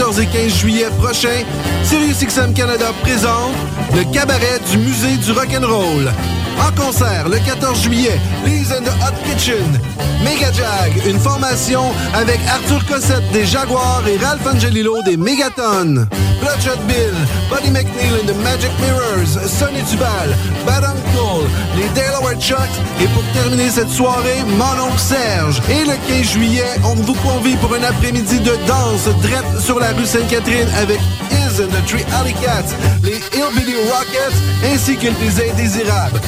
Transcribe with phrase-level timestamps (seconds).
[0.00, 1.44] 14 et 15 juillet prochains,
[1.84, 3.52] SiriusXM Canada présente
[3.94, 6.10] le cabaret du musée du rock'n'roll.
[6.58, 9.78] En concert le 14 juillet, Lee's and the Hot Kitchen,
[10.24, 11.82] Mega Jag, une formation
[12.14, 16.06] avec Arthur Cossette des Jaguars et Ralph Angelillo des Megaton.
[16.40, 17.12] Bloodshot Bill,
[17.50, 20.84] Buddy McNeil and the Magic Mirrors, Sonny Duval, Bad
[21.76, 22.58] Les Delaware Chucks
[23.00, 25.60] et pour terminer cette soirée, Mon oncle Serge.
[25.70, 29.92] Et le 15 juillet, on vous convie pour un après-midi de danse drette sur la
[29.92, 30.98] rue Sainte-Catherine avec
[31.30, 34.36] Is and the Three Alley Cats, les Hillbilly Rockets
[34.72, 36.20] ainsi que les Indésirables.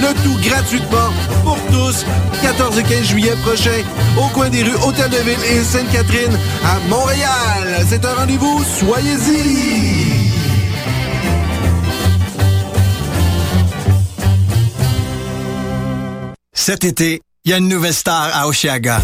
[0.00, 1.10] Le tout gratuitement
[1.44, 2.04] pour tous,
[2.42, 3.82] 14 et 15 juillet prochain,
[4.16, 7.84] au coin des rues Hôtel de Ville et Sainte-Catherine à Montréal.
[7.88, 9.97] C'est un rendez-vous, soyez-y!
[16.68, 19.00] Cet été, il y a une nouvelle star à Oshiaga.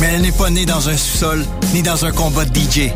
[0.00, 1.44] Mais elle n'est pas née dans un sous-sol
[1.74, 2.90] ni dans un combat de DJ.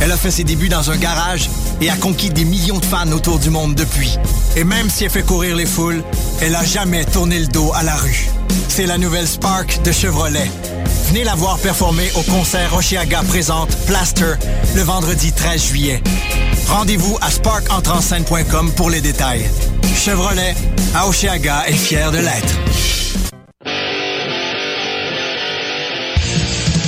[0.00, 1.50] Elle a fait ses débuts dans un garage
[1.82, 4.16] et a conquis des millions de fans autour du monde depuis.
[4.56, 6.02] Et même si elle fait courir les foules,
[6.40, 8.30] elle a jamais tourné le dos à la rue.
[8.68, 10.50] C'est la nouvelle Spark de Chevrolet.
[11.08, 14.36] Venez la voir performer au concert Oshiaga présente Plaster
[14.74, 16.02] le vendredi 13 juillet.
[16.66, 19.44] Rendez-vous à sparkentrenscène.com pour les détails.
[19.94, 20.54] Chevrolet,
[20.94, 22.54] à Oshiaga est fier de l'être.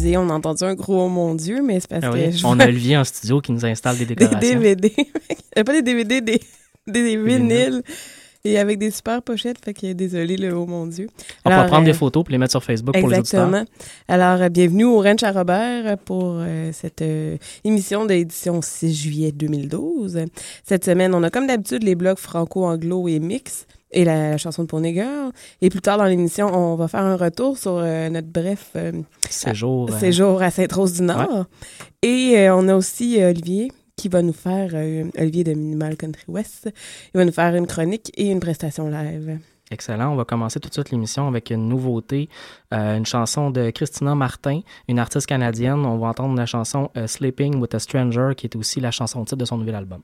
[0.00, 2.32] Excusez, on a entendu un gros oh mon Dieu, mais c'est parce Ah que oui,
[2.32, 4.40] je On a Olivier en studio qui nous installe des des décorations.
[4.40, 4.94] DVD.
[5.58, 6.40] Euh, pas des DVD, des,
[6.86, 7.82] des vinyles.
[8.44, 11.08] Et avec des super pochettes, fait que désolé le oh mon Dieu.
[11.44, 13.48] On va Alors, prendre des euh, photos pour les mettre sur Facebook pour les auditeurs.
[13.48, 13.68] Exactement.
[14.08, 17.04] Alors, euh, bienvenue au Ranch à Robert pour euh, cette
[17.64, 20.20] émission d'édition 6 juillet 2012.
[20.64, 24.68] Cette semaine, on a comme d'habitude les blogs franco-anglo et mix et la, chanson de
[24.68, 25.32] Pony Girl.
[25.60, 28.92] Et plus tard dans l'émission, on va faire un retour sur euh, notre bref euh,
[29.28, 29.90] Séjour.
[29.90, 31.46] euh, séjour à Sainte-Rose-du-Nord.
[32.02, 34.70] Et euh, on a aussi Olivier qui va nous faire,
[35.18, 36.70] Olivier de Minimal Country West,
[37.14, 39.38] il va nous faire une chronique et une prestation live.
[39.70, 40.10] Excellent.
[40.12, 42.28] On va commencer tout de suite l'émission avec une nouveauté,
[42.74, 45.84] euh, une chanson de Christina Martin, une artiste canadienne.
[45.86, 49.22] On va entendre la chanson euh, Sleeping with a Stranger, qui est aussi la chanson
[49.24, 50.00] titre de son nouvel album.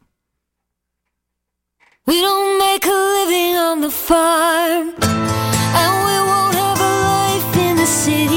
[2.09, 4.95] We don't make a living on the farm,
[5.81, 8.36] and we won't have a life in the city.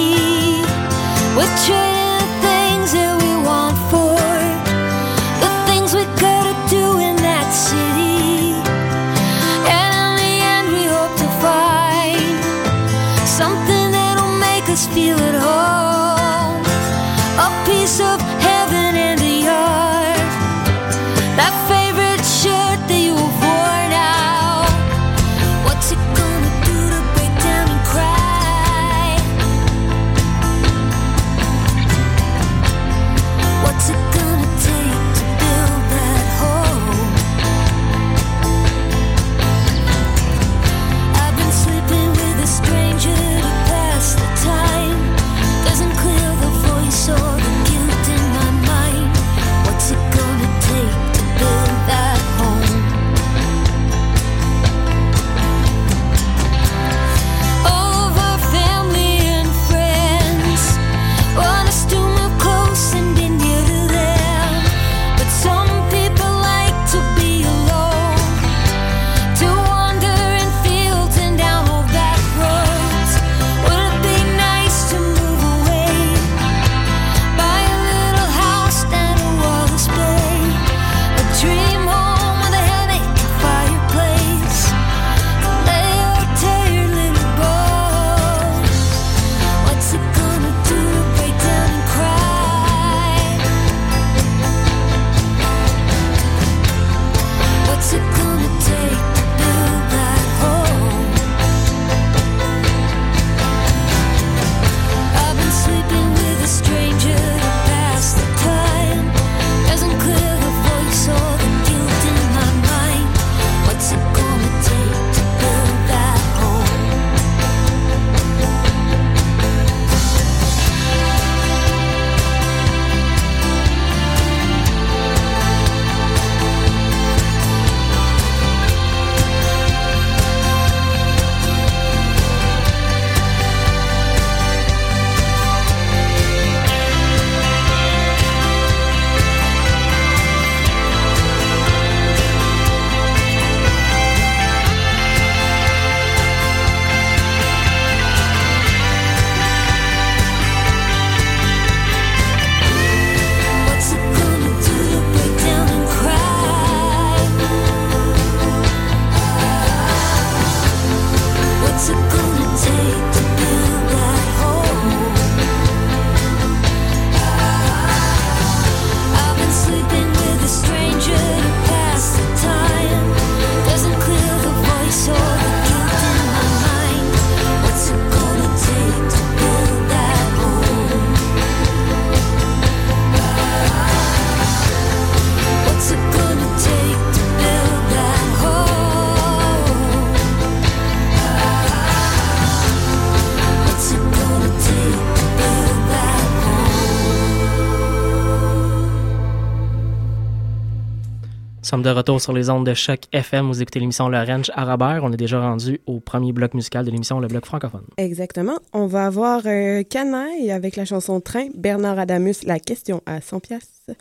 [201.90, 203.48] de retour sur les ondes de choc FM.
[203.48, 205.02] Vous écoutez l'émission Lorange à Robert.
[205.04, 207.86] On est déjà rendu au premier bloc musical de l'émission, le bloc francophone.
[207.98, 208.60] Exactement.
[208.74, 213.40] On va avoir euh, Canaille avec la chanson Train, Bernard Adamus, La question à 100
[213.40, 213.92] piastres.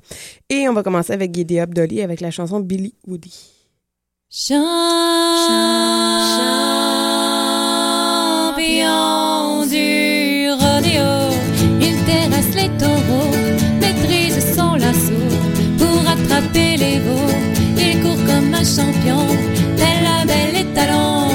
[0.50, 3.52] Et on va commencer avec Guédé Dolly avec la chanson Billy Woody.
[18.78, 19.26] champion,
[19.76, 21.28] tel la belle et talent,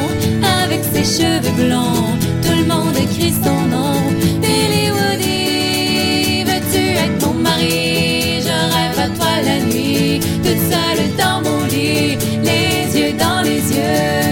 [0.62, 2.12] avec ses cheveux blancs,
[2.44, 3.96] tout le monde écrit son nom.
[4.42, 8.42] Billy Woody, veux-tu être mon mari?
[8.48, 12.18] Je rêve à toi la nuit, toute seule dans mon lit,
[12.50, 14.23] les yeux dans les yeux.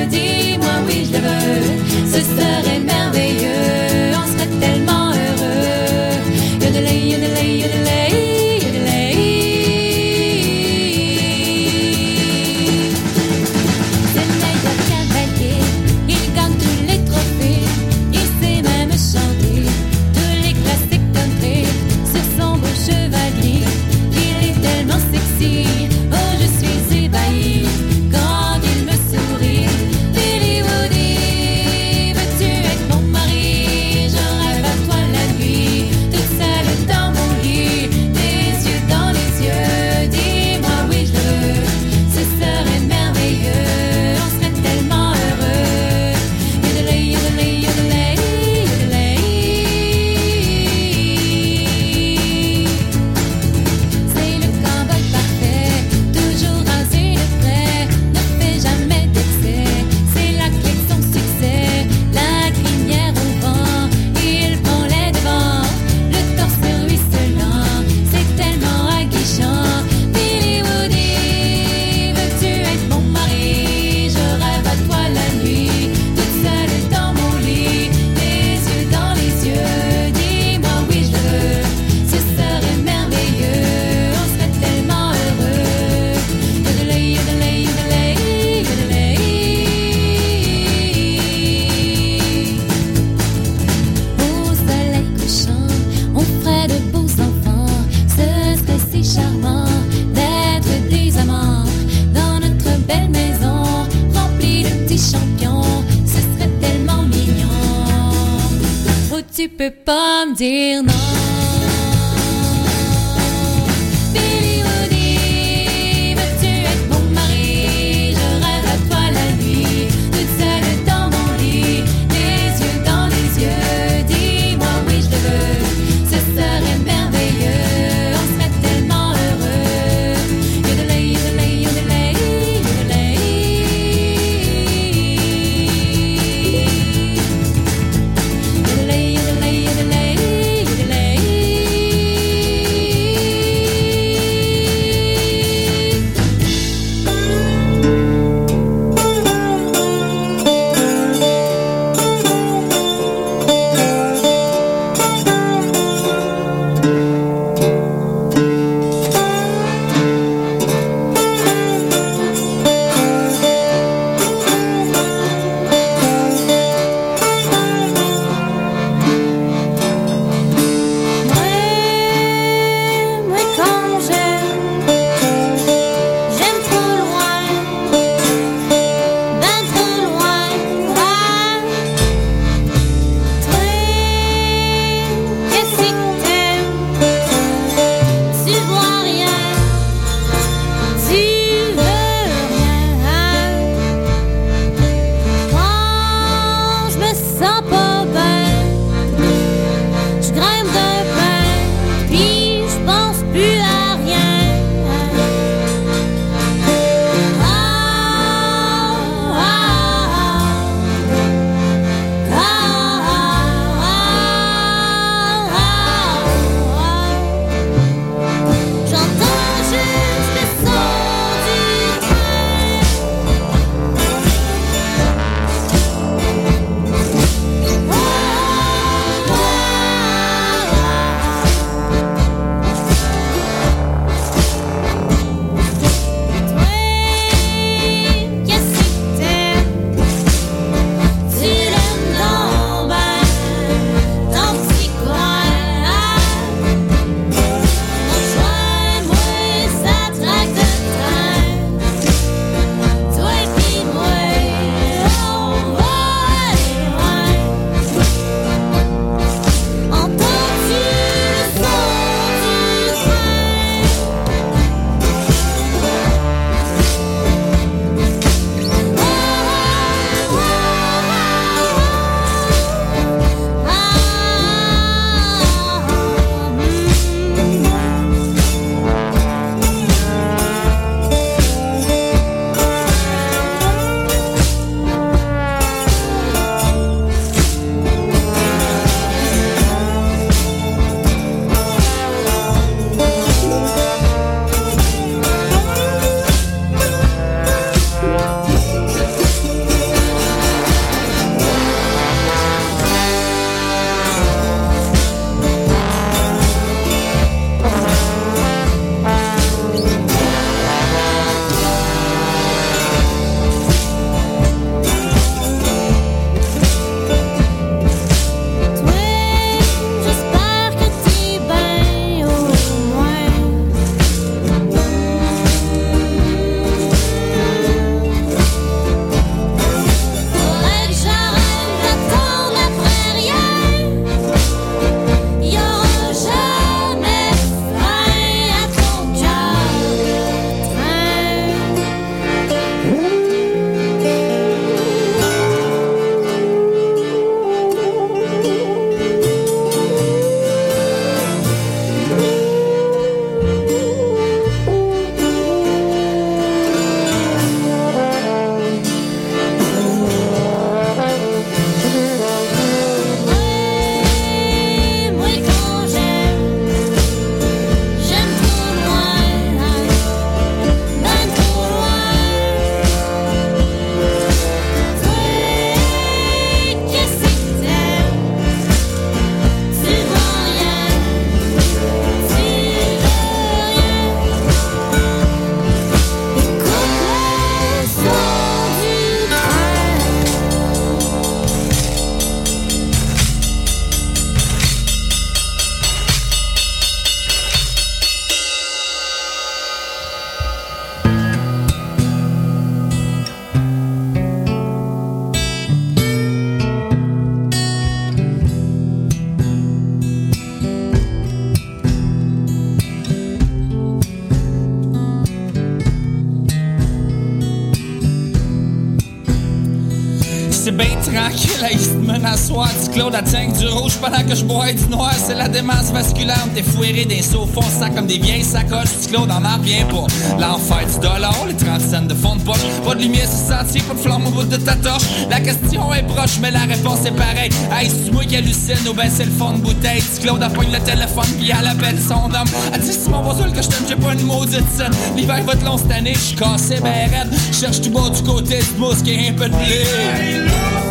[422.91, 425.13] Claude tank du rouge pendant que je bois du noir.
[425.15, 426.45] C'est la démence vasculaire.
[426.53, 427.48] T'es fouéré des sauts
[427.79, 429.00] ça comme des vieilles sacoches.
[429.01, 430.07] Du Claude en revient pas.
[430.39, 432.62] L'enfer du dollar, les 30 cents de fond de poche.
[432.86, 435.03] Pas de lumière sur sentier, pas de flamme au bout de ta torche.
[435.29, 437.51] La question est proche, mais la réponse est pareille.
[437.71, 440.01] Hey, c'est moi qui hallucine ou ben c'est le fond de bouteille.
[440.01, 442.50] Du Claude appogne le téléphone puis elle appelle son homme.
[442.74, 444.91] Elle dit, c'est mon voisin que je t'aime, j'ai pas une maudite scène.
[445.15, 447.29] L'hiver va être long cette année, je suis cassé, ben raide.
[447.53, 450.90] Cherche tout bas du côté du mousse qui est un peu de blé.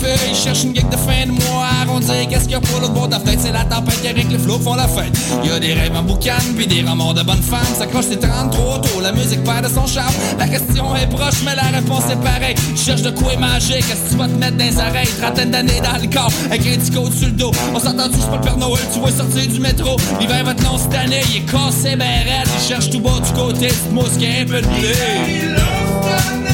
[0.00, 0.34] Feuille.
[0.34, 1.68] Cherche une geek de fin de mois.
[1.88, 3.20] On dirait qu'est-ce qu'il y a pour l'autre bord de la.
[3.38, 5.16] C'est la tempête qui avec les flots font la fête.
[5.44, 7.74] Y a des rêves en boucan, puis des remords de bonnes femmes.
[7.78, 9.00] Ça cloche, c'est 30 trop tôt.
[9.00, 10.12] La musique perd de son charme.
[10.38, 12.54] La question est proche, mais la réponse est pareille.
[12.76, 15.08] Tu cherches de quoi manger, qu'est-ce que tu vas te mettre dans les oreilles?
[15.20, 17.52] Trentaine d'années dans le corps, avec un petit sur le dos.
[17.74, 19.96] On s'entend tous, pas le Père Noël, tu vas sortir du métro.
[20.20, 22.48] L'hiver va te long cette année, il est cassé, ben raide.
[22.58, 26.47] Il cherche tout bas du côté, mousse qui a un peu de blé.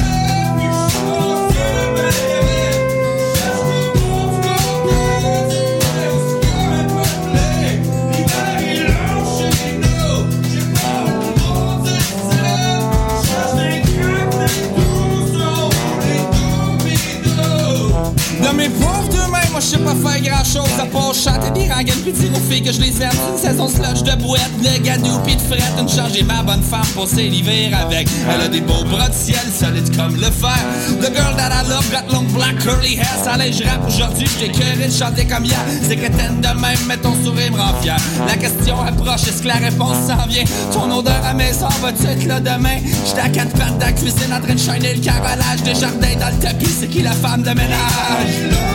[19.64, 22.72] Je sais pas faire grand chose à part chanter des rengaines puis dire aux que
[22.72, 23.10] je les aime.
[23.32, 26.62] Une saison slush de boîte, de gadou pis de fret, une charge et ma bonne
[26.62, 28.08] femme pour l'hiver avec.
[28.30, 30.58] Elle a des beaux bras de ciel, solides comme le fer.
[31.00, 33.06] The girl that I love got long black curly hair.
[33.24, 35.58] Ça allait, je rappe aujourd'hui, j'étais curé de chanter comme hier.
[35.82, 37.96] C'est t'aimes de même, mais ton sourire me rend fier.
[38.26, 40.44] La question approche, est-ce que la réponse s'en vient?
[40.72, 42.78] Ton odeur à maison va-tu être là demain?
[43.06, 46.16] J'étais à quatre pattes dans la cuisine en train de shiner le carrelage de jardin
[46.20, 46.70] dans le tapis.
[46.80, 48.74] C'est qui la femme de ménage?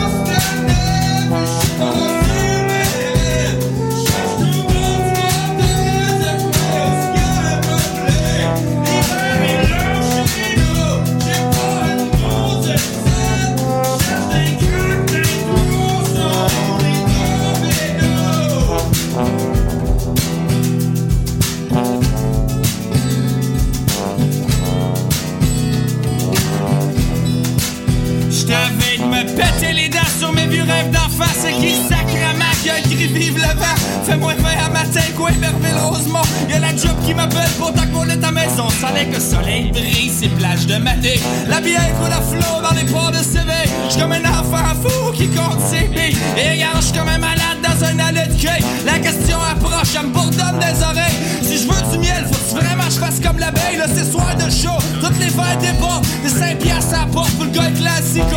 [35.20, 38.68] Quoi, Merville Rosemont Y'a la job qui m'appelle pour t'accoler ta maison.
[38.80, 42.74] Sans que le soleil brille, ces plages de maté La bière coule à flot dans
[42.74, 43.52] les ports de CV
[43.88, 46.16] J'suis comme un enfant fou qui compte ses billes.
[46.36, 48.62] Et regarde, j'suis comme un malade dans un allée de cueil.
[48.86, 51.18] La question approche, elle me bourdonne des oreilles.
[51.42, 53.76] Si je veux du miel, faut que vraiment je fasse comme l'abeille.
[53.78, 57.30] Là c'est soir de show, toutes les verres débordent Des 5 piastres à la porte
[57.32, 58.36] pour le gars classico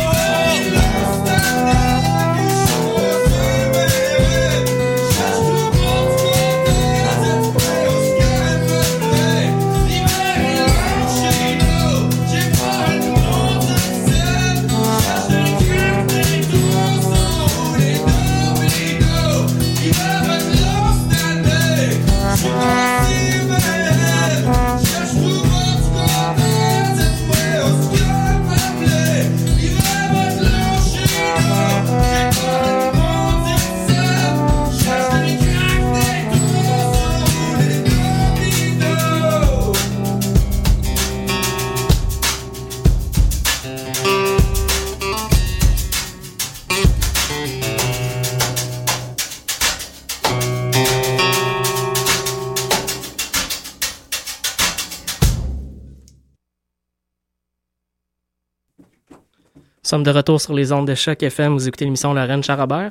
[59.84, 61.52] Nous sommes de retour sur les ondes de choc FM.
[61.52, 62.90] Vous écoutez l'émission Lorraine Charabert.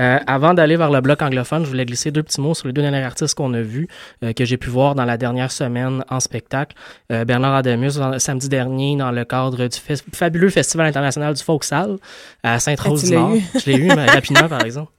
[0.00, 2.72] Euh, avant d'aller vers le bloc anglophone, je voulais glisser deux petits mots sur les
[2.72, 3.88] deux derniers artistes qu'on a vus,
[4.24, 6.74] euh, que j'ai pu voir dans la dernière semaine en spectacle.
[7.12, 9.78] Euh, Bernard Adamus, dans- samedi dernier, dans le cadre du
[10.14, 11.98] fabuleux Festival international du Folksal
[12.42, 13.34] à Ah, Sainte-Rose tu du l'as Nord.
[13.34, 13.42] eu?
[13.62, 14.90] Je l'ai eu, mais rapidement, par exemple.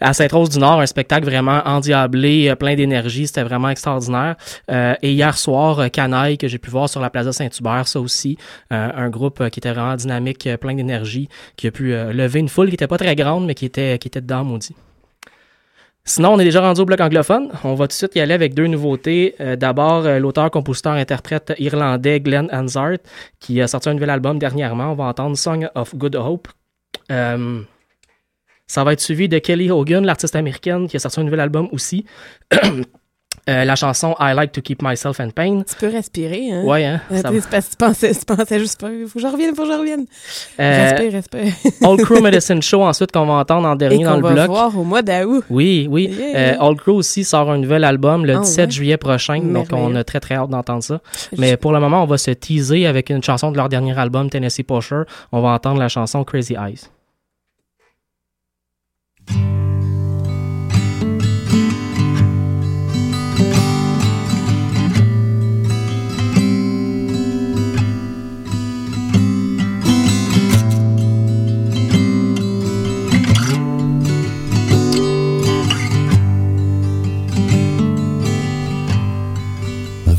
[0.00, 4.36] À Sainte-Rose-du-Nord, un spectacle vraiment endiablé, euh, plein d'énergie, c'était vraiment extraordinaire.
[4.70, 8.00] Euh, et hier soir, euh, Canaille, que j'ai pu voir sur la Plaza Saint-Hubert, ça
[8.00, 8.38] aussi,
[8.72, 12.68] euh, un groupe qui était vraiment dynamique, plein d'énergie, qui a pu lever une foule
[12.68, 14.76] qui était pas très grande, mais qui était, qui était dedans, maudit.
[16.04, 17.50] Sinon, on est déjà rendu au bloc anglophone.
[17.64, 19.34] On va tout de suite y aller avec deux nouveautés.
[19.58, 22.98] D'abord, l'auteur, compositeur, interprète irlandais Glenn Hansard,
[23.40, 24.92] qui a sorti un nouvel album dernièrement.
[24.92, 26.48] On va entendre Song of Good Hope.
[27.10, 27.60] Euh,
[28.68, 31.68] ça va être suivi de Kelly Hogan, l'artiste américaine, qui a sorti un nouvel album
[31.72, 32.04] aussi.
[33.48, 35.62] Euh, la chanson I Like to Keep Myself in Pain.
[35.66, 36.64] Tu peux respirer, hein?
[36.64, 37.00] Ouais, hein?
[37.10, 38.88] Euh, ça que tu pensais, tu pensais juste pas.
[39.06, 40.04] Faut que je revienne, faut que je revienne.
[40.60, 41.52] Euh, Respire, respire.
[41.88, 44.32] Old Crew Medicine Show, ensuite, qu'on va entendre en Et dernier dans qu'on le va
[44.34, 44.46] bloc.
[44.48, 45.44] voir au mois d'août.
[45.48, 46.10] Oui, oui.
[46.14, 46.36] Yeah.
[46.60, 48.70] Euh, Old Crew aussi sort un nouvel album le Ah 17 ouais.
[48.70, 51.00] juillet prochain, donc on a très très hâte d'entendre ça.
[51.38, 54.28] Mais pour le moment, on va se teaser avec une chanson de leur dernier album,
[54.28, 55.02] Tennessee Pusher.
[55.32, 56.80] On va entendre la chanson Crazy Eyes.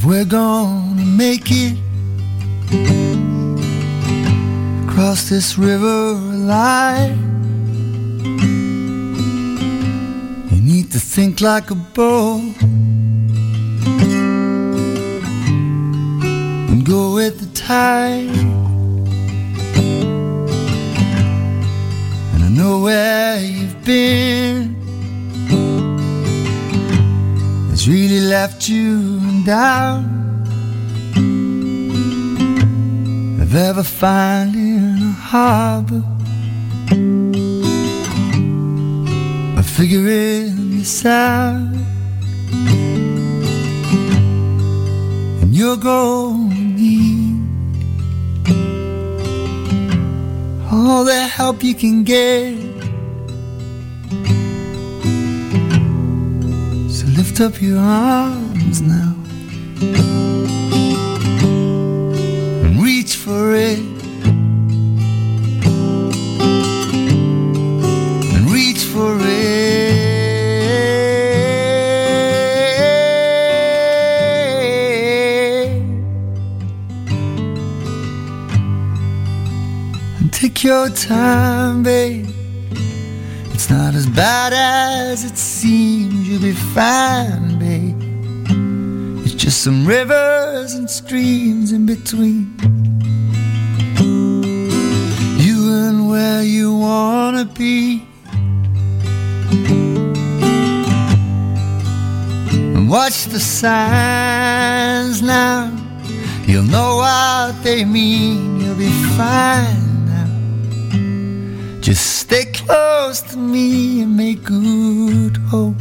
[0.10, 1.78] We're gonna make it
[4.88, 7.16] cross this river alive
[10.92, 12.62] to think like a boat
[16.70, 18.28] and go with the tide.
[22.34, 24.76] And I know where you've been.
[27.72, 30.18] It's really left you down.
[33.40, 36.04] If ever finding a harbor.
[39.56, 40.69] Or figuring
[45.42, 47.36] and you're gonna need
[50.72, 52.56] all the help you can get.
[56.90, 59.16] So lift up your arms now
[62.64, 63.99] and reach for it.
[80.70, 82.28] Your time, babe.
[83.54, 86.30] It's not as bad as it seems.
[86.30, 88.00] You'll be fine, babe.
[89.26, 92.54] It's just some rivers and streams in between.
[95.46, 98.06] You and where you wanna be.
[102.76, 105.76] And watch the signs now.
[106.46, 108.60] You'll know what they mean.
[108.62, 109.89] You'll be fine.
[111.90, 115.74] Just stay close to me and make good hope.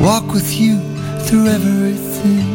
[0.00, 0.80] Walk with you
[1.20, 2.48] through everything.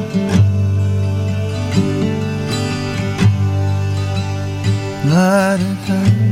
[5.05, 6.26] La da da.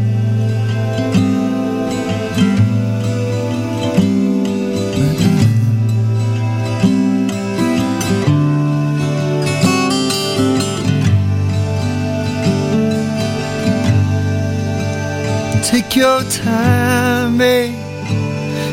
[15.66, 17.74] Take your time, babe.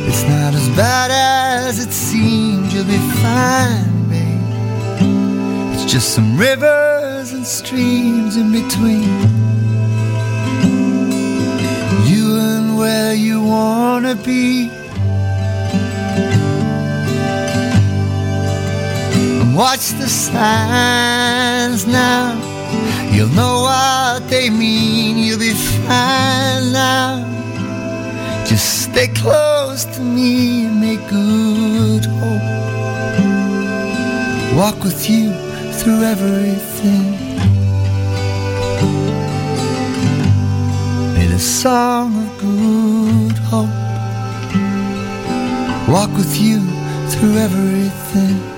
[0.06, 2.74] It's not as bad as it seems.
[2.74, 5.72] You'll be fine, babe.
[5.72, 9.08] It's just some rivers and streams in between.
[12.06, 14.68] You and where you wanna be.
[19.40, 22.51] And watch the signs now.
[23.12, 25.18] You'll know what they mean.
[25.18, 27.28] You'll be fine now.
[28.46, 32.48] Just stay close to me and make good hope.
[34.56, 35.32] Walk with you
[35.78, 37.12] through everything.
[41.14, 43.82] May the song of good hope
[45.88, 46.60] walk with you
[47.10, 48.51] through everything.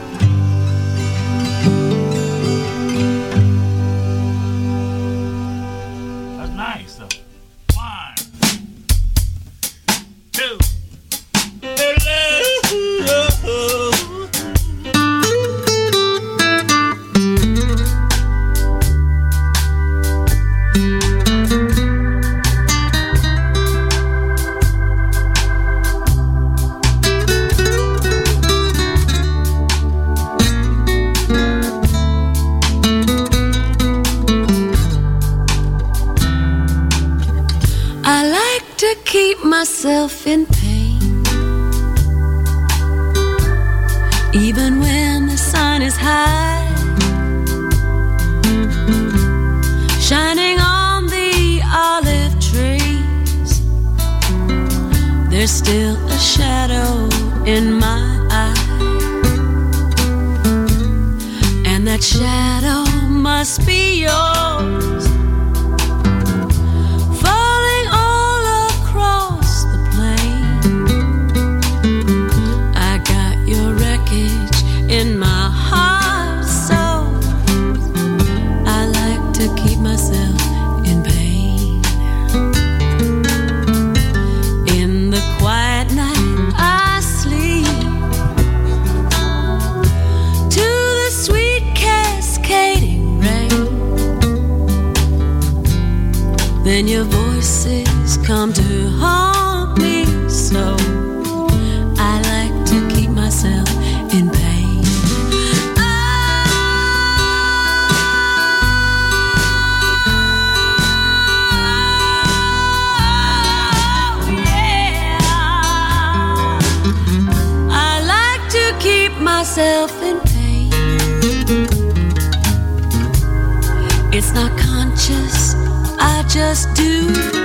[126.35, 127.44] just do.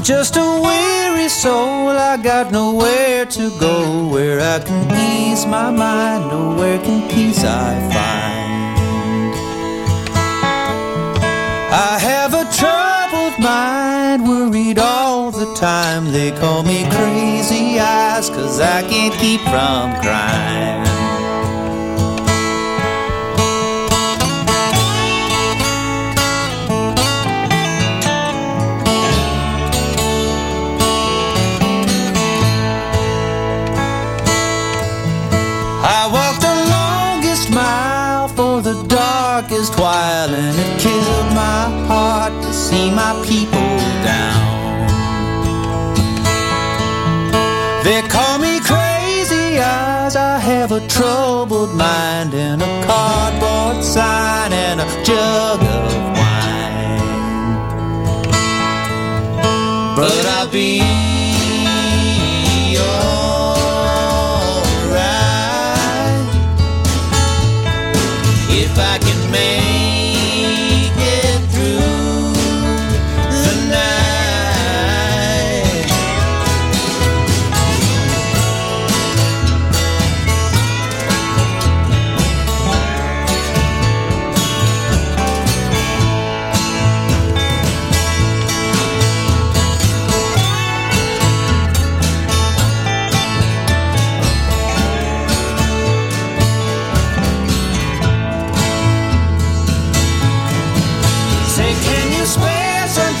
[0.00, 1.90] I'm just a weary soul.
[1.90, 6.28] I got nowhere to go where I can ease my mind.
[6.28, 9.34] Nowhere can peace I find.
[11.70, 16.10] I have a troubled mind, worried all the time.
[16.12, 20.89] They call me crazy eyes, cause I can't keep from crying.
[39.90, 43.70] while, and it killed my heart to see my people
[44.10, 44.42] down.
[47.86, 54.76] They call me crazy eyes, I have a troubled mind, and a cardboard sign, and
[54.86, 55.60] a jug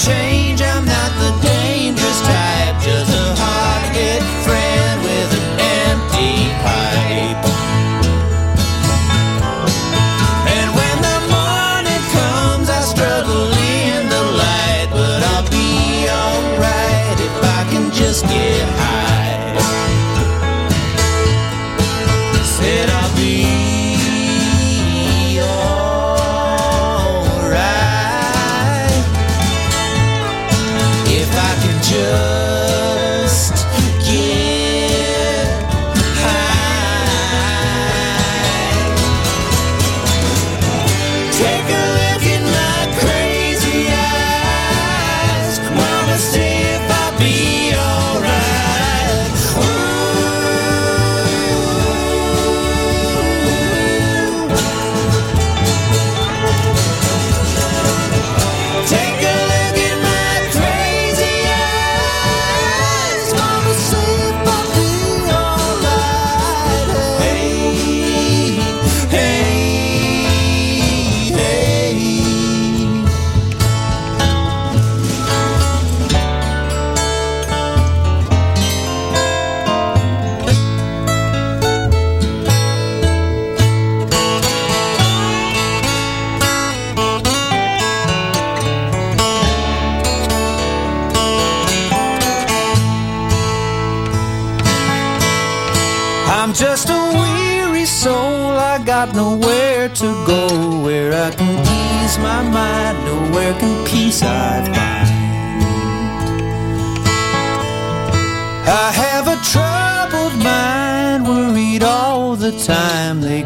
[0.00, 0.49] change.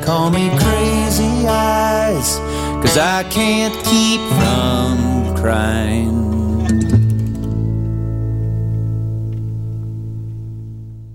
[0.04, 2.38] Call me crazy eyes,
[2.82, 6.22] cause I can't keep from crying.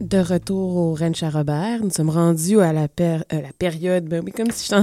[0.02, 4.06] De retour au Ranch à Robert, nous sommes rendus à la, per- euh, la période,
[4.06, 4.82] ben oui, comme si j'étais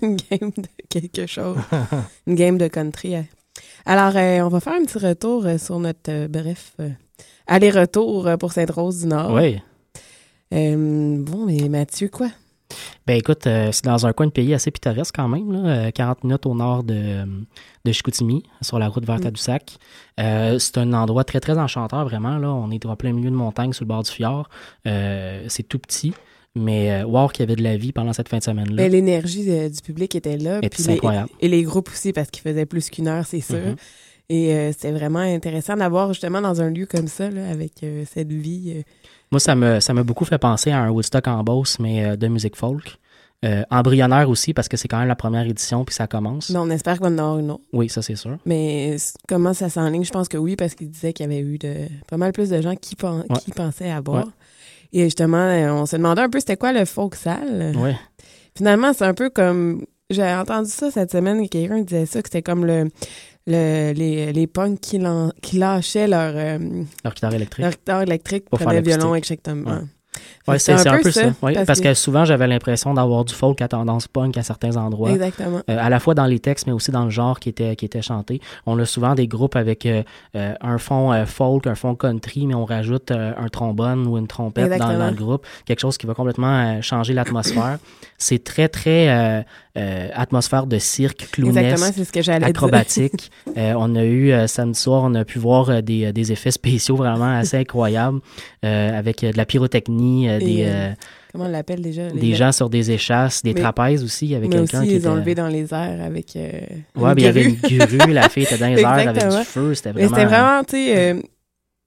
[0.00, 1.58] dans une game de quelque chose,
[2.26, 3.16] une game de country.
[3.84, 6.88] Alors, euh, on va faire un petit retour euh, sur notre, euh, bref, euh,
[7.46, 9.32] aller-retour euh, pour Sainte-Rose-du-Nord.
[9.34, 9.60] Oui.
[10.54, 12.28] Euh, bon, mais Mathieu, quoi?
[13.06, 15.90] Ben écoute, euh, c'est dans un coin de pays assez pittoresque quand même, là, euh,
[15.92, 17.24] 40 minutes au nord de,
[17.84, 19.22] de Chicoutimi, sur la route vers Mm.
[19.22, 19.76] Tadoussac.
[20.18, 22.38] Euh, c'est un endroit très très enchanteur vraiment.
[22.38, 22.48] Là.
[22.52, 24.48] On est en plein milieu de montagne sur le bord du fjord.
[24.86, 26.12] Euh, c'est tout petit,
[26.56, 28.76] mais wow qu'il y avait de la vie pendant cette fin de semaine-là.
[28.82, 30.58] Ben, L'énergie du public était là.
[30.62, 31.28] Et puis c'est les- incroyable.
[31.40, 33.56] Et les groupes aussi, parce qu'ils faisaient plus qu'une heure, c'est sûr.
[33.58, 33.76] Mhm.
[34.28, 37.74] Et c'était vraiment intéressant d'avoir justement dans un lieu comme ça, là, avec
[38.12, 38.82] cette vie.
[39.32, 42.16] Moi, ça me ça m'a beaucoup fait penser à un Woodstock en Beauce, mais euh,
[42.16, 42.98] de musique folk.
[43.44, 46.48] Euh, embryonnaire aussi, parce que c'est quand même la première édition, puis ça commence.
[46.50, 47.62] Mais on espère qu'on en aura une autre.
[47.72, 48.38] Oui, ça c'est sûr.
[48.46, 48.96] Mais
[49.28, 50.04] comment ça s'enligne?
[50.04, 51.74] Je pense que oui, parce qu'il disait qu'il y avait eu de,
[52.08, 53.36] pas mal plus de gens qui, pen- Ouais.
[53.44, 54.24] qui pensaient à boire.
[54.24, 54.32] Ouais.
[54.94, 57.74] Et justement, euh, on se demandait un peu c'était quoi le folk sale.
[57.76, 57.94] Ouais.
[58.56, 59.84] Finalement, c'est un peu comme.
[60.08, 62.88] J'ai entendu ça cette semaine, et quelqu'un disait ça, que c'était comme le,
[63.46, 65.00] le, les, les punks qui,
[65.42, 66.58] qui lâchaient leur, euh,
[67.04, 67.62] Leur guitare électrique.
[67.62, 69.70] leur guitare électrique Pour faire le violon, exactement.
[69.70, 69.80] Ouais.
[70.48, 71.32] Ouais, c'est un peu ça.
[71.42, 71.94] Oui, parce, parce que...
[71.94, 75.10] souvent, j'avais l'impression d'avoir du folk à tendance punk à certains endroits.
[75.10, 75.60] Exactement.
[75.68, 77.84] Euh, à la fois dans les textes, mais aussi dans le genre qui était, qui
[77.84, 78.40] était chanté.
[78.64, 80.02] On a souvent des groupes avec euh,
[80.34, 84.78] un fond euh, folk, un fond country, mais on rajoute un trombone ou une trompette
[84.78, 85.46] dans, dans le groupe.
[85.64, 87.78] Quelque chose qui va complètement changer l'atmosphère.
[88.18, 89.44] c'est très, très
[89.76, 93.30] euh, atmosphère de cirque, clownesque, ce que acrobatique.
[93.56, 96.96] Euh, on a eu, euh, samedi soir, on a pu voir des, des effets spéciaux
[96.96, 98.20] vraiment assez incroyables
[98.62, 100.94] avec de la pyrotechnie, Et, des...
[101.36, 102.08] Comment on l'appelle déjà?
[102.10, 102.50] des gens?
[102.52, 104.24] sur des échasses, des Mais- trapèzes aussi.
[104.26, 105.06] Il y avait mais quelqu'un qui était...
[105.06, 106.34] ont levé dans les airs avec.
[106.34, 106.50] euh,
[107.16, 109.92] il y avait une grue, la fille était dans les airs avec du feu, c'était
[109.92, 110.16] Mais vraiment...
[110.16, 111.20] c'était vraiment, tu sais, euh,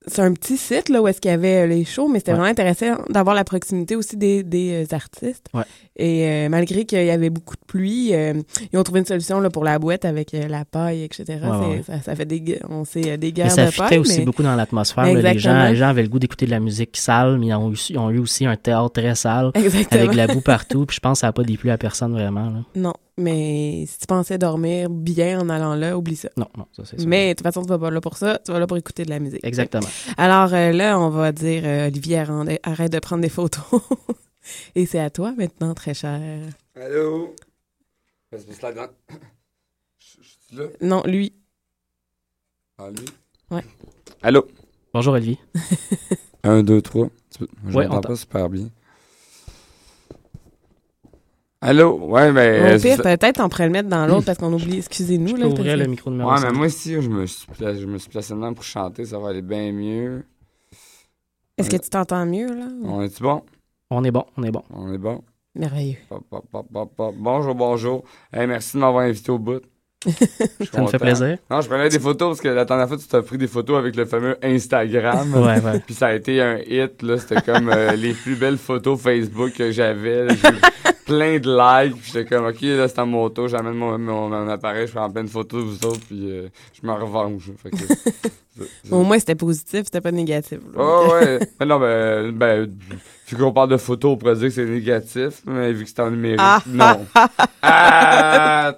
[0.09, 2.31] c'est un petit site là, où est-ce qu'il y avait euh, les shows, mais c'était
[2.31, 2.37] Ouais.
[2.37, 5.47] vraiment intéressant d'avoir la proximité aussi des, des euh, artistes.
[5.53, 5.63] Ouais.
[5.95, 8.33] Et euh, malgré qu'il y avait beaucoup de pluie, euh,
[8.71, 11.25] ils ont trouvé une solution là, pour la boîte avec euh, la paille, etc.
[11.43, 11.81] Ouais.
[11.85, 13.97] Ça, ça fait des, on sait, des Mais ça de fitait paille.
[13.99, 15.05] aussi mais- beaucoup dans l'atmosphère.
[15.05, 17.71] Les gens, les gens avaient le goût d'écouter de la musique sale, mais ils ont,
[17.71, 20.01] eu, ils ont eu aussi un théâtre très sale, Exactement.
[20.01, 20.85] avec de la boue partout.
[20.85, 22.45] Puis je pense que ça n'a pas déplu à personne vraiment.
[22.49, 22.59] là.
[22.75, 26.29] Non, mais si tu pensais dormir bien en allant là, oublie ça.
[26.37, 27.07] Non, non, ça c'est sûr.
[27.07, 29.05] Mais de toute façon, tu vas pas là pour ça, tu vas là pour écouter
[29.05, 29.43] de la musique.
[29.43, 29.87] Exactement.
[30.17, 33.63] Alors euh, là, on va dire, euh, Olivier, arrête arrête de prendre des photos.
[34.75, 36.21] Et c'est à toi maintenant, très cher.
[36.75, 37.35] Allô?
[38.31, 38.61] Je suis
[40.57, 40.63] là?
[40.81, 41.33] Non, lui.
[42.77, 43.05] Ah, lui?
[43.51, 43.63] Ouais.
[44.21, 44.47] Allô?
[44.93, 45.37] Bonjour, Olivier.
[46.43, 47.09] Un, deux, trois.
[47.37, 48.69] Tu Je Ouais, m'entends pas super bien.
[51.61, 51.97] Allô?
[52.07, 52.75] Ouais, mais.
[52.75, 53.17] Au c'est pire, ça.
[53.17, 54.77] peut-être on pourrait le mettre dans l'autre parce qu'on oublie.
[54.79, 55.35] Excusez-nous.
[55.35, 57.97] là, parce que- micro numéro Ouais, mais moi aussi, je me suis placé, je me
[57.97, 60.23] suis placé dedans pour chanter, ça va aller bien mieux.
[61.57, 62.67] Est-ce que tu t'entends mieux, là?
[62.85, 63.43] On est-tu bon?
[63.89, 64.63] On est bon, on est bon.
[64.73, 65.21] On est bon?
[65.55, 65.97] Merveilleux.
[66.07, 67.15] Pop, pop, pop, pop, pop.
[67.17, 68.03] Bonjour, bonjour.
[68.31, 69.61] Hey, merci de m'avoir invité au bout.
[70.71, 71.37] Ça me fait plaisir.
[71.51, 73.77] Non, je prenais des photos parce que la dernière fois, tu t'as pris des photos
[73.77, 75.33] avec le fameux Instagram.
[75.33, 75.79] Ouais, ouais.
[75.85, 77.17] Puis ça a été un hit, là.
[77.17, 80.27] C'était comme euh, les plus belles photos Facebook que j'avais.
[81.09, 81.49] Plein de
[81.85, 81.95] likes.
[82.01, 83.47] Puis j'étais comme, OK, là, c'est à mon tour.
[83.47, 85.99] J'amène mon, mon, mon appareil, je prends plein de photos de vous autres.
[86.07, 86.47] Puis euh,
[86.81, 87.43] je me revanche.
[87.61, 87.77] Fait que,
[88.91, 90.59] Au moins, c'était positif, c'était pas négatif.
[90.75, 90.79] là.
[90.83, 91.39] Oh, ouais.
[91.59, 92.69] Mais non, ben, ben,
[93.27, 96.01] vu qu'on parle de photos, on pourrait dire que c'est négatif, mais vu que c'est
[96.01, 96.61] en numérique, Ah.
[96.67, 97.05] non.
[97.61, 98.75] Ah!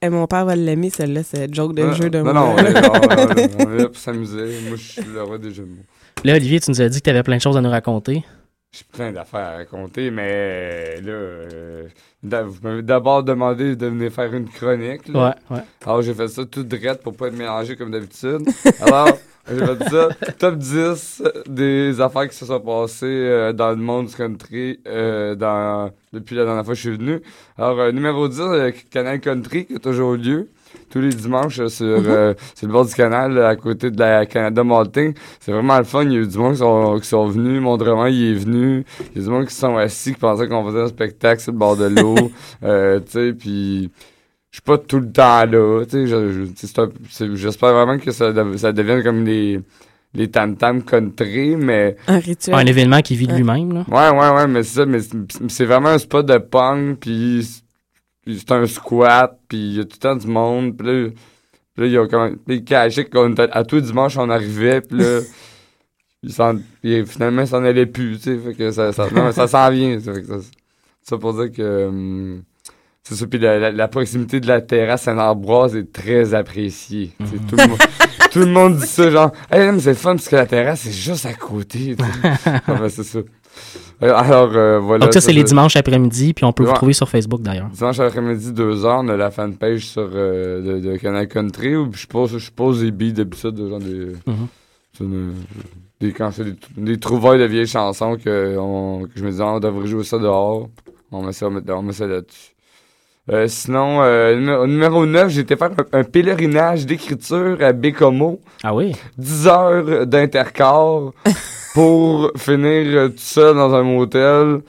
[0.00, 2.32] Eh, mon père va l'aimer, celle-là, c'est joke de Non, jeu de non, mots.
[2.32, 4.60] non, on est, là, on est- on est là pour s'amuser.
[4.68, 5.82] Moi, je suis le roi des jeux de mots.
[6.24, 8.24] Là, Olivier, tu nous as dit que tu avais plein de choses à nous raconter.
[8.70, 11.88] J'ai plein d'affaires à raconter, mais là, euh,
[12.22, 15.08] vous m'avez d'abord demandé de venir faire une chronique.
[15.08, 15.34] là.
[15.50, 15.62] Ouais, ouais.
[15.86, 18.46] Alors, j'ai fait ça tout drette pour pas être mélangé comme d'habitude.
[18.82, 19.08] Alors,
[19.50, 20.08] j'ai fait ça.
[20.38, 25.34] Top 10 des affaires qui se sont passées euh, dans le monde du country euh,
[25.34, 27.22] dans, depuis la dernière fois que je suis venu.
[27.56, 30.50] Alors, euh, numéro 10, euh, Canal Country, qui a toujours lieu.
[30.90, 34.26] Tous les dimanches sur, euh, sur le bord du canal, là, à côté de la
[34.26, 35.14] Canada Malting.
[35.40, 36.04] C'est vraiment le fun.
[36.04, 37.60] Il y a eu du monde qui sont, qui sont venus.
[37.60, 38.84] Mondrement, il est venu.
[39.14, 41.40] Il y a du monde qui se sont assis, qui pensaient qu'on faisait un spectacle
[41.42, 42.14] sur le bord de l'eau.
[42.62, 43.90] euh, tu sais, puis
[44.50, 45.84] je suis pas tout le temps là.
[45.84, 49.60] Tu sais, j'espère vraiment que ça, ça devienne comme les
[50.14, 51.94] les tam-tams country, mais...
[52.06, 52.54] Un rituel.
[52.56, 53.84] Un événement qui vit de lui-même, là.
[53.90, 55.14] Ouais, ouais, ouais, mais c'est ça, mais c'est-
[55.48, 57.46] c'est vraiment un spot de punk, puis
[58.36, 61.10] c'est- un squat, puis il y a tout le temps du monde, puis là,
[61.74, 64.80] puis là il y a comme les cachés qu'on à tous les dimanches on arrivait,
[64.80, 65.20] puis là,
[66.82, 69.70] puis finalement, ça s'en allait plus, tu sais, fait que ça, ça, non, ça s'en
[69.70, 70.38] vient, ça, fait que ça,
[71.02, 72.42] ça pour dire que, hum,
[73.04, 77.38] c'est ça, puis la, la- la proximité de la terrasse Saint-Ambroise est très appréciée, sais,
[77.48, 77.78] tout, le monde,
[78.32, 80.92] tout le monde dit ça, genre, hey, mais c'est fun, parce que la terrasse, c'est
[80.92, 82.88] juste à côté, tu sais.
[82.90, 83.18] C'est ça.
[84.02, 85.06] Euh, Alors, euh, voilà.
[85.06, 87.68] Donc ça, c'est les dimanches après-midi, puis on peut vous trouver sur Facebook d'ailleurs.
[87.70, 92.06] Dimanche après-midi, 2h, on a la fanpage sur, euh, de, de Canal Country où je
[92.06, 94.46] pose, je pose des beats d'habitude, de genre des, Mhm.
[95.00, 95.34] une-
[96.00, 99.54] des, quand des, des trouvailles de vieilles chansons que, on- que je me dis, ah,
[99.54, 100.68] on devrait jouer ça dehors.
[101.10, 102.52] On met ça, on met, on met ça là-dessus.
[103.30, 108.40] Euh, sinon, euh, numéro 9, j'ai été faire un, un pèlerinage d'écriture à Bécomo.
[108.62, 108.94] Ah oui?
[109.18, 111.12] 10 heures d'intercorps
[111.74, 114.60] pour finir tout seul dans un motel.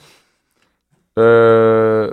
[1.17, 2.11] Euh,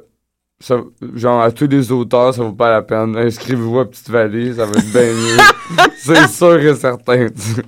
[0.60, 0.82] ça-
[1.14, 3.16] genre, à tous les auteurs, ça vaut pas la peine.
[3.16, 5.86] Inscrivez-vous à Petite Vallée, ça va être bien mieux.
[5.98, 7.26] C'est sûr et certain.
[7.28, 7.62] tu sais.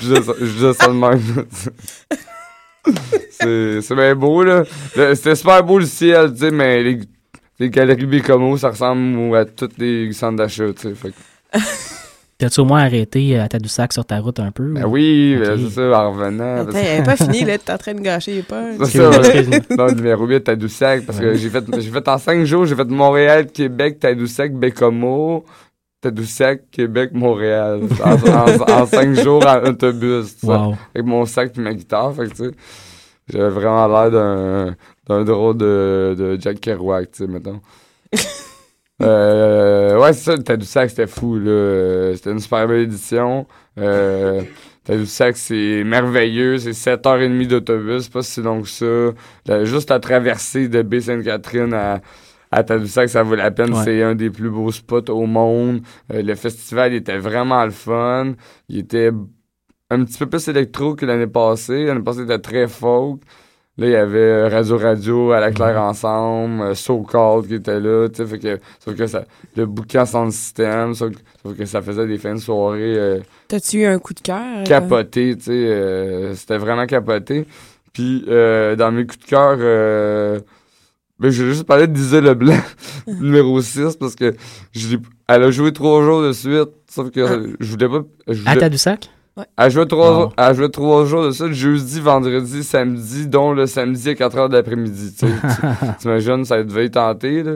[0.00, 1.20] Je dis ça- de même.
[1.20, 1.70] tu sais.
[3.30, 4.64] C'est c'est bien beau, là.
[5.14, 6.98] C'était super beau le ciel, tu sais, mais les,
[7.58, 10.94] les galeries Bécomo, ça ressemble à tous les centres d'achat, tu sais.
[10.94, 11.58] Fait que-
[12.38, 14.68] T'as-tu au moins arrêté euh, à Tadoussac sur ta route un peu?
[14.68, 16.64] Ben ou- oui, ben, c'est ça, en revenant.
[16.72, 17.58] Elle n'est pas finie, là.
[17.58, 18.76] T'es en train de gâcher les punchs.
[18.84, 19.74] C'est ça.
[19.76, 22.84] Non, numéro 8, Tadoussac, parce que j'ai fait, j'ai fait en 5 jours, j'ai fait
[22.88, 25.44] Montréal, Québec, Tadoussac, Bécomo,
[26.00, 27.80] Tadoussac, Québec, Montréal.
[28.68, 30.76] En 5 jours en autobus, tu sais, Wow.
[30.94, 32.50] avec mon sac et ma guitare, fait que tu sais,
[33.28, 34.76] j'avais vraiment l'air d'un,
[35.08, 37.60] d'un drôle de, de Jack Kerouac, tu sais, mettons.
[39.00, 42.14] Euh, ouais, c'est ça, le Tadoussac, c'était fou, là.
[42.16, 43.46] C'était une super belle édition.
[43.78, 44.42] Euh,
[44.84, 46.58] Tadoussac, c'est merveilleux.
[46.58, 49.64] C'est 7h30 d'autobus, pas si long que ça.
[49.64, 52.00] Juste la traversée de Baie-Sainte-Catherine à,
[52.50, 53.72] à Tadoussac, ça vaut la peine.
[53.72, 53.84] Ouais.
[53.84, 55.82] C'est un des plus beaux spots au monde.
[56.12, 58.34] Euh, le festival était vraiment le fun.
[58.68, 59.10] Il était
[59.90, 61.84] un petit peu plus électro que l'année passée.
[61.84, 63.20] L'année passée, il était très folk.
[63.78, 67.54] Là, il y avait euh, Radio Radio à la Claire Ensemble, euh, So Called qui
[67.54, 69.24] était là, tu sais, fait que, sauf que ça,
[69.56, 72.96] le bouquin sans le système, sauf, que- sauf que ça faisait des fins de soirée
[72.96, 74.36] euh, T'as-tu eu un coup de cœur?
[74.58, 74.64] euh?
[74.64, 77.46] capoté, tu sais, euh, c'était vraiment capoté.
[77.92, 80.40] Puis, euh, dans mes coups de cœur, euh,
[81.20, 82.58] ben, je vais juste parler de Lisa Leblanc,
[83.06, 84.34] numéro 6, parce que
[84.72, 88.02] je l'ai- elle a joué trois jours de suite, sauf que je voulais pas...
[88.26, 88.60] je À voulais-
[89.56, 90.32] Elle jouait trois,
[90.72, 95.14] trois jours de ça, jeudi, vendredi, samedi, dont le samedi à 4 heures d'après-midi.
[95.18, 95.32] tu sais.
[95.80, 97.52] Tu- T'imagines, ça devait y tenter, là.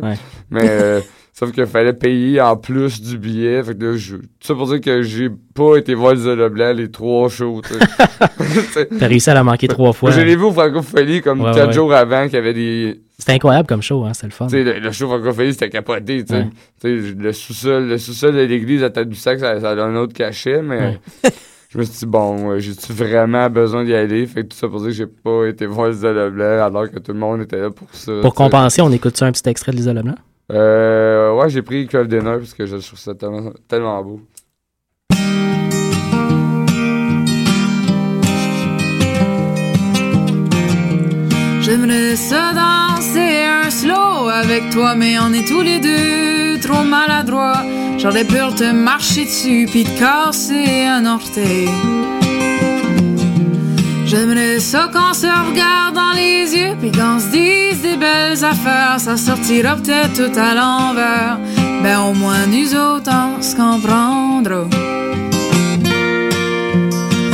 [0.50, 1.00] Mais, euh,
[1.32, 3.62] sauf qu'il fallait payer en plus du billet.
[3.62, 6.72] Fait que là, je- tout ça pour dire que j'ai pas été voir Lisa Leblanc
[6.72, 7.62] les trois shows.
[8.98, 10.10] T'as réussi à la manquer trois fois.
[10.10, 11.72] Je l'ai vu au Francophonie comme Ouais, quatre ouais.
[11.72, 14.46] jours avant qu'il y avait des, C'était incroyable comme show, hein, c'est le fun.
[14.50, 16.46] le, le show francophonie, c'était capoté, tu sais.
[16.84, 17.12] Ouais.
[17.18, 20.98] Le sous-sol, le sous-sol de l'église à Tadoussac, ça, ça a un autre cachet, mais
[21.72, 24.26] je me suis dit, bon, euh, j'ai-tu vraiment besoin d'y aller?
[24.26, 26.98] Fait que tout ça pour dire que j'ai pas été voir Lisa Leblanc alors que
[26.98, 28.12] tout le monde était là pour ça.
[28.20, 30.16] Pour compenser, on écoute ça un petit extrait de Lisa Leblanc?
[30.52, 34.20] Euh, ouais, j'ai pris Cove Dinner parce que je trouve ça tellement, tellement beau.
[41.62, 47.62] J'aimerais ça danser un slow avec toi, mais on est tous les deux trop maladroits.
[47.98, 51.68] J'aurais peur de marcher dessus puis de casser un orteil.
[54.06, 58.96] J'aimerais ça qu'on se regarde dans les yeux puis qu'on se dise des belles affaires.
[58.98, 61.38] Ça sortira peut-être tout à l'envers.
[61.82, 64.64] Ben au moins nous autres on se comprendra.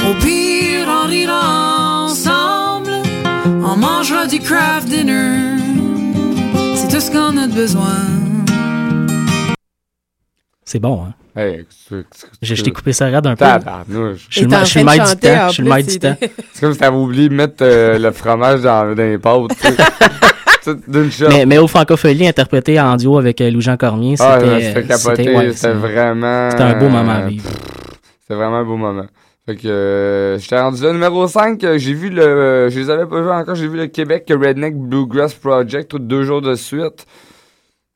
[0.09, 2.93] Au pire on rira ensemble.
[3.63, 5.59] On mangera du craft dinner.
[6.77, 8.07] C'est tout ce qu'on a de besoin.
[10.69, 11.15] C'est bon, hein?
[11.35, 11.65] Hey,
[12.43, 13.37] je t'ai coupé ça raide un peu.
[13.37, 14.27] Tabarnouche.
[14.29, 15.49] Je suis le maître du temps.
[15.49, 16.17] Je suis le maître du temps.
[16.53, 19.51] C'est comme si t'avais oublié de mettre euh, le fromage dans, dans les pâtes.
[20.87, 21.09] D'une.
[21.31, 24.29] Mais, mais au Francophonie, interprété en duo avec euh, Louis-Jean Cormier, c'était...
[24.31, 24.61] Ah, ouais,
[24.99, 26.51] c'était ouais, C'était c'est- vraiment.
[26.51, 27.49] C'était un beau moment à vivre.
[28.21, 29.07] C'était vraiment un beau moment.
[29.47, 30.93] Fait que euh, j'étais rendu là.
[30.93, 32.21] Numéro 5, euh, j'ai vu le.
[32.23, 35.99] euh, je les avais pas vus encore, j'ai vu le Québec Redneck Bluegrass Project tous
[35.99, 37.07] deux jours de suite.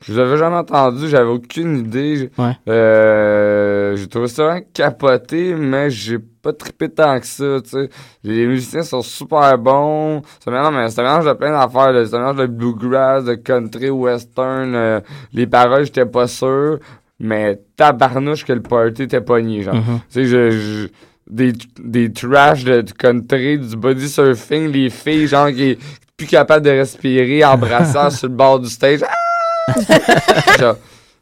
[0.04, 2.16] Je les avais jamais entendus, j'avais aucune idée.
[2.16, 2.52] J'ai- Ouais.
[2.68, 7.88] Euh, j'ai trouvé ça vraiment capoté, mais j'ai pas trippé tant que ça, tu sais.
[8.24, 10.22] Les musiciens sont super bons.
[10.40, 14.74] C'est un mélange, mélange de plein d'affaires, un mélange de bluegrass, de country, western.
[14.74, 15.00] euh,
[15.32, 16.78] les paroles, j'étais pas sûr.
[17.20, 19.74] Mais tabarnouche que le party était pogné, genre.
[19.76, 20.00] Mhm.
[20.10, 20.88] Tu sais, je, je-
[21.30, 25.78] des, des trash de, du country, du body surfing, les filles, genre, qui est
[26.16, 29.00] plus capable de respirer, embrassant sur le bord du stage.
[29.04, 29.14] Ah!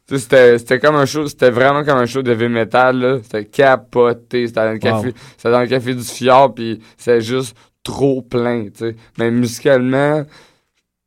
[0.07, 3.17] Tu C'était, c'était comme un show, c'était vraiment comme un show de heavy metal, là.
[3.23, 4.47] C'était capoté.
[4.47, 5.13] C'était dans le café, Wow.
[5.37, 8.95] c'était dans le café du Fjord, puis c'est juste trop plein, tu sais.
[9.17, 10.23] Mais musicalement,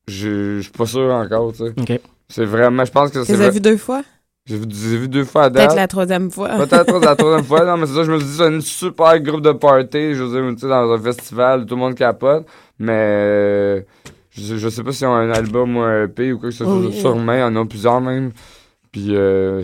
[0.08, 2.00] je je suis pas sûr encore, tu sais.
[2.28, 3.32] C'est vraiment, je pense que Tu c'est.
[3.34, 4.02] les as vrai- vus deux fois?
[4.46, 4.66] J'ai vu,
[5.00, 5.64] vu deux fois à date.
[5.68, 6.50] Peut-être la troisième fois.
[6.56, 9.18] Peut-être la troisième fois, non, mais c'est ça, je me suis dit, c'est un super
[9.20, 12.44] groupe de party, je veux dire, tu sais, dans un festival, tout le monde capote,
[12.78, 13.86] mais
[14.34, 16.64] je, je sais pas s'ils ont un album ou un EP ou quoi que ce
[16.64, 18.32] soit, sûrement, ils en ont plusieurs même,
[18.92, 19.62] puis euh,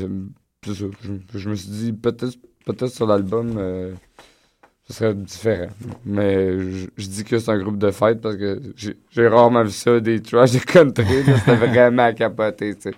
[0.64, 3.92] c'est ça, je, je me suis dit, peut-être peut-être sur l'album, euh,
[4.84, 5.70] ce serait différent,
[6.04, 9.64] mais je, je dis que c'est un groupe de fête parce que j'ai j'ai rarement
[9.64, 12.94] vu ça, des trash de country, c'était vraiment à capoter, tu sais.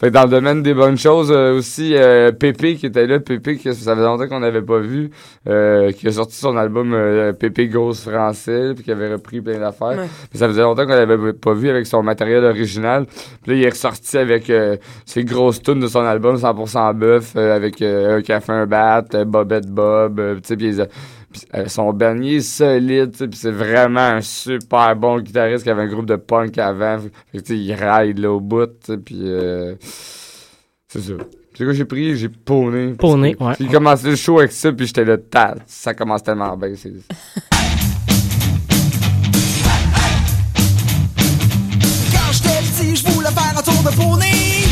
[0.00, 3.20] Fait que dans le domaine des bonnes choses, euh, aussi, euh, Pépé qui était là,
[3.20, 5.10] Pépé, que ça faisait longtemps qu'on n'avait pas vu,
[5.48, 9.60] euh, qui a sorti son album euh, Pépé Ghost français, puis qui avait repris plein
[9.60, 9.98] d'affaires.
[9.98, 10.08] Ouais.
[10.30, 13.06] Puis ça faisait longtemps qu'on l'avait pas vu avec son matériel original.
[13.42, 14.76] Puis là, il est ressorti avec euh,
[15.06, 19.02] ses grosses tunes de son album 100% bœuf, euh, avec euh, un café, un bat,
[19.26, 20.88] Bobette Bob, euh, tu sais,
[21.54, 25.88] euh, son dernier est solide, puis c'est vraiment un super bon guitariste qui avait un
[25.88, 26.98] groupe de punk avant.
[27.30, 28.70] Fait que, tu sais, il ride là au bout,
[29.04, 29.74] puis euh,
[30.88, 31.12] c'est ça.
[31.56, 32.16] C'est quoi j'ai pris?
[32.16, 32.94] J'ai pawné.
[32.94, 33.54] Pawné, ouais.
[33.54, 35.16] Puis il commençait le show avec ça, puis j'étais là,
[35.66, 36.70] ça commence tellement bien.
[36.74, 36.92] c'est-
[42.12, 44.66] Quand j'étais petit, je voulais faire un tour de poney.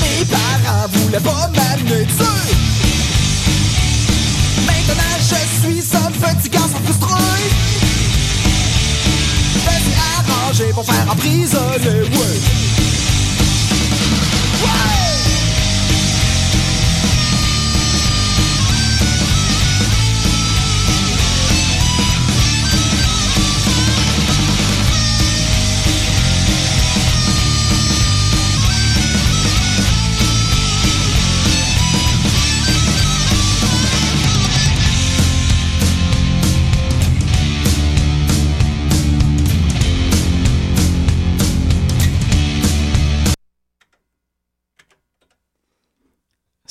[0.00, 2.53] Mes parents voulaient pas m'amener dessus.
[6.40, 7.20] Suis un petit garçon frustré.
[9.52, 12.02] Je me suis arrangé pour faire emprisonner.
[12.02, 12.33] Ouais!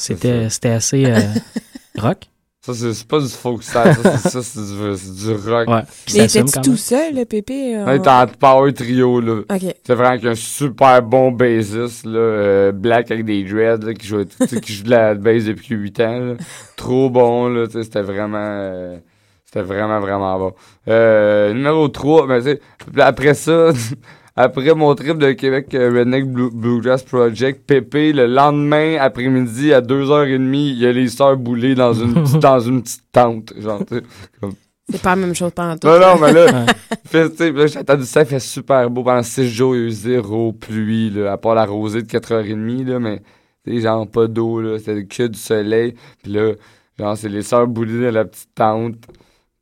[0.03, 1.19] C'était c'était assez euh,
[1.97, 2.17] rock.
[2.65, 5.67] Ça, c'est c'est pas du folk style, ça, c'est ça, c'est du, c'est du rock.
[5.67, 5.81] Ouais.
[6.15, 7.75] Mais était-tu tout seul, le Pépé?
[7.75, 9.41] euh, On est en power trio, là.
[9.49, 9.75] Ok.
[9.85, 14.23] C'est vraiment qu'un super bon bassiste, là, euh, black avec des dreads, là, qui joue,
[14.23, 16.33] tu sais, qui joue de la bass depuis 8 ans, là.
[16.77, 18.97] Trop bon, là, c'était vraiment, euh,
[19.43, 20.53] c'était vraiment, vraiment bon.
[20.87, 22.61] Euh, numéro 3, ben, tu sais,
[22.93, 23.71] puis après ça,
[24.35, 29.81] après mon trip de Québec euh, Redneck Blue- Bluegrass Project, Pépé, le lendemain après-midi, à
[29.81, 33.85] 2h30, il y a les sœurs boulées dans une, petite- dans une petite tente, genre,
[33.85, 34.03] tu sais,
[34.41, 34.53] comme...
[34.89, 35.87] C'est pas la même chose pendant tout.
[35.87, 36.65] Non, non, mais là,
[37.05, 39.01] fait, tu sais, là, j'ai attendu ça, il fait super beau.
[39.03, 42.07] Pendant six jours, il y a eu zéro pluie, là, à part la rosée de
[42.07, 43.21] 4h30, là, mais,
[43.65, 45.93] sais, genre, pas d'eau, là, c'était que du soleil.
[46.21, 46.51] Puis là,
[46.99, 48.95] genre, c'est les sœurs boulées dans la petite tente.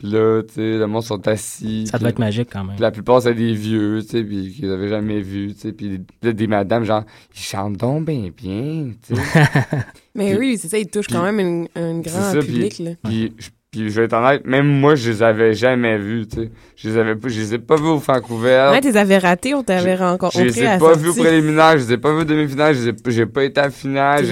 [0.02, 1.86] Puis là, tu sais, le monde sont assis.
[1.86, 2.74] Ça devait être magique quand même.
[2.76, 5.72] puis la plupart, c'est des vieux, tu sais, puis qu'ils avaient jamais vu, tu sais.
[5.74, 7.04] Puis là, des madames, genre,
[7.36, 9.22] ils chantent donc bien bien, tu sais.
[10.16, 12.80] Mais oui, c'est ça, il touche quand même une- un grand public.
[12.80, 12.92] là.
[13.04, 16.36] Puis, je- puis je vais être honnête, même moi, je les avais jamais vus, tu
[16.38, 16.52] sais.
[16.76, 18.70] Je les avais pas, je les ai pas vus au Vancouver.
[18.72, 21.78] Ouais, tu les avais ratés, on t'avait Je rencontré les ai pas vus au préliminaire,
[21.78, 24.26] je les ai pas vus au demi-finale, je j'ai pas été à la finale,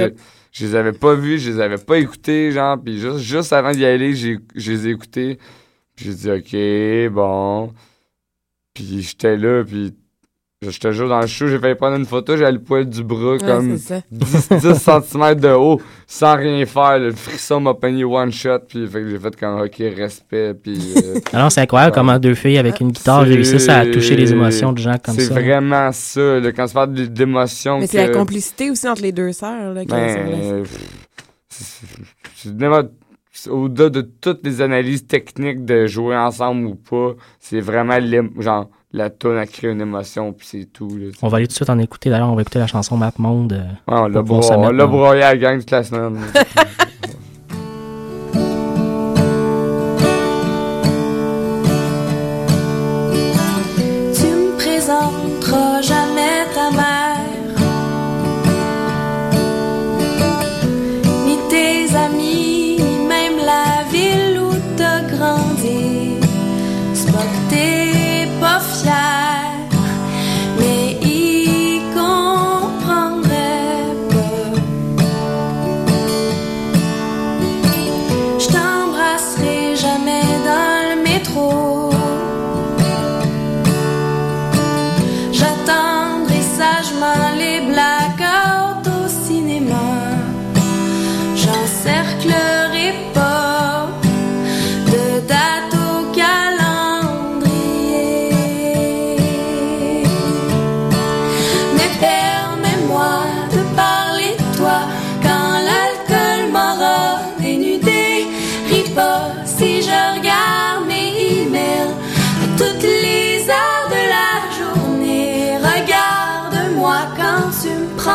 [0.52, 3.86] je, les avais pas vus, je les avais pas écoutés, genre, puis juste, avant d'y
[3.86, 5.40] aller, je les ai écoutés.
[5.96, 7.74] J'ai dit, OK, bon.
[8.74, 9.94] Puis j'étais là, puis
[10.62, 13.02] je te jure, dans le show, j'ai failli prendre une photo, j'avais le poil du
[13.02, 14.02] bras comme c'est ça.
[14.12, 17.00] 10, 10 cm de haut, sans rien faire.
[17.00, 20.96] Le frisson m'a pogné one shot, puis fait que j'ai fait comme, OK, respect, puis...
[20.98, 24.74] euh, Alors, c'est incroyable comment deux filles avec une guitare réussissent à toucher les émotions
[24.74, 25.22] de gens comme ça.
[25.22, 27.80] C'est vraiment ça, là, quand tu parles d'émotions.
[27.80, 29.74] Mais c'est la complicité aussi entre les deux sœurs.
[29.74, 30.66] Là, qui Ben,
[32.68, 32.84] euh,
[33.50, 37.98] Au-delà de toutes les analyses techniques de jouer ensemble ou pas, c'est vraiment
[38.40, 40.90] genre la tonne a créé une émotion puis c'est tout.
[40.98, 42.10] Là, On va aller tout de suite en écouter.
[42.10, 43.54] D'ailleurs, on va écouter la chanson Map Monde.
[43.54, 43.94] euh,
[44.58, 46.20] Ouais, on l'a broyé à la gang toute la semaine.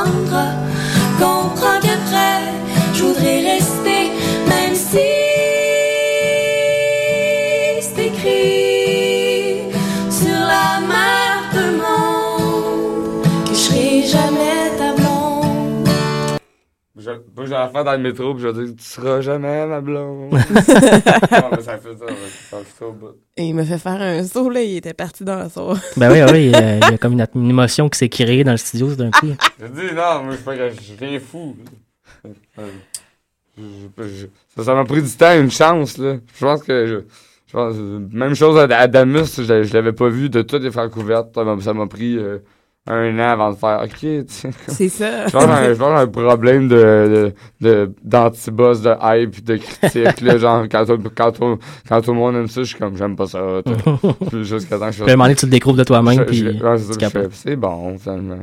[0.04, 0.52] prendras.
[1.18, 2.52] Comprends qu'après,
[2.92, 4.10] je voudrais rester,
[4.48, 4.98] même si
[7.80, 9.72] c'est écrit
[10.10, 15.88] sur la map de monde que je serai jamais ta blonde.
[16.96, 19.80] Je, moi, j'allais faire dans le métro, puis je vais dire, tu seras jamais ma
[19.80, 20.32] blonde.
[20.32, 20.38] non,
[21.52, 22.12] mais ça fait ça, ouais,
[23.36, 25.74] Et il m'a fait faire un saut, là, il était parti dans le saut.
[25.96, 28.56] Ben oui, oui, il y a comme une, une émotion qui s'est créée dans le
[28.58, 29.26] studio d'un coup.
[29.60, 31.56] J'ai dit, non, moi, je suis pas, je viens fou.
[32.58, 32.62] Euh,
[33.58, 33.62] je-
[33.98, 34.26] je- je-
[34.56, 36.16] ça ça m'a pris du temps, une chance, là.
[36.38, 36.96] Je pense que, je,
[37.46, 37.74] je pense,
[38.12, 41.30] même chose à, à Damus, je, je l'avais pas vu de toutes les francouvertes.
[41.34, 42.38] Ça m'a- Ça m'a pris euh,
[42.86, 44.24] un an avant de faire, ok.
[44.68, 45.26] C'est ça.
[45.26, 50.20] Je pense que j'ai un- un problème de, de, de, d'antiboss, de hype, de critique,
[50.20, 51.58] là, genre, quand, tout- quand, tout-
[51.88, 53.40] quand tout le monde aime ça, je suis comme, j'aime pas ça,
[54.42, 56.22] Jusqu'à temps que je Puis à un moment donné, tu le découvres de toi-même, Je-
[56.24, 57.22] puis je- ouais, c'est ça, tu je capotes.
[57.32, 58.36] fais, C'est bon, finalement.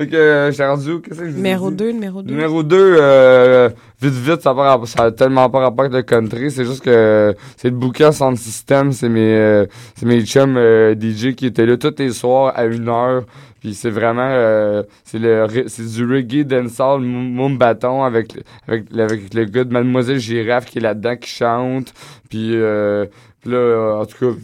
[0.00, 1.00] Fait que, euh, j'étais rendu où?
[1.00, 1.76] Qu'est-ce que je Numéro dit?
[1.76, 2.30] 2, numéro 2.
[2.32, 3.68] Numéro 2, euh,
[4.00, 7.34] vite vite, ça rapport- ça a tellement pas rapport avec le country, c'est juste que
[7.58, 11.66] c'est le bouquin Sound System, c'est mes, euh, c'est mes chums euh, DJ qui étaient
[11.66, 13.24] là tous les soirs à une heure,
[13.60, 19.34] puis c'est vraiment, euh, c'est le, c'est du reggae dancehall moum bâton avec, avec, avec
[19.34, 21.92] le gars de Mademoiselle Girafe qui est là-dedans qui chante,
[22.30, 23.04] puis euh,
[23.42, 24.38] puis là, en tout cas,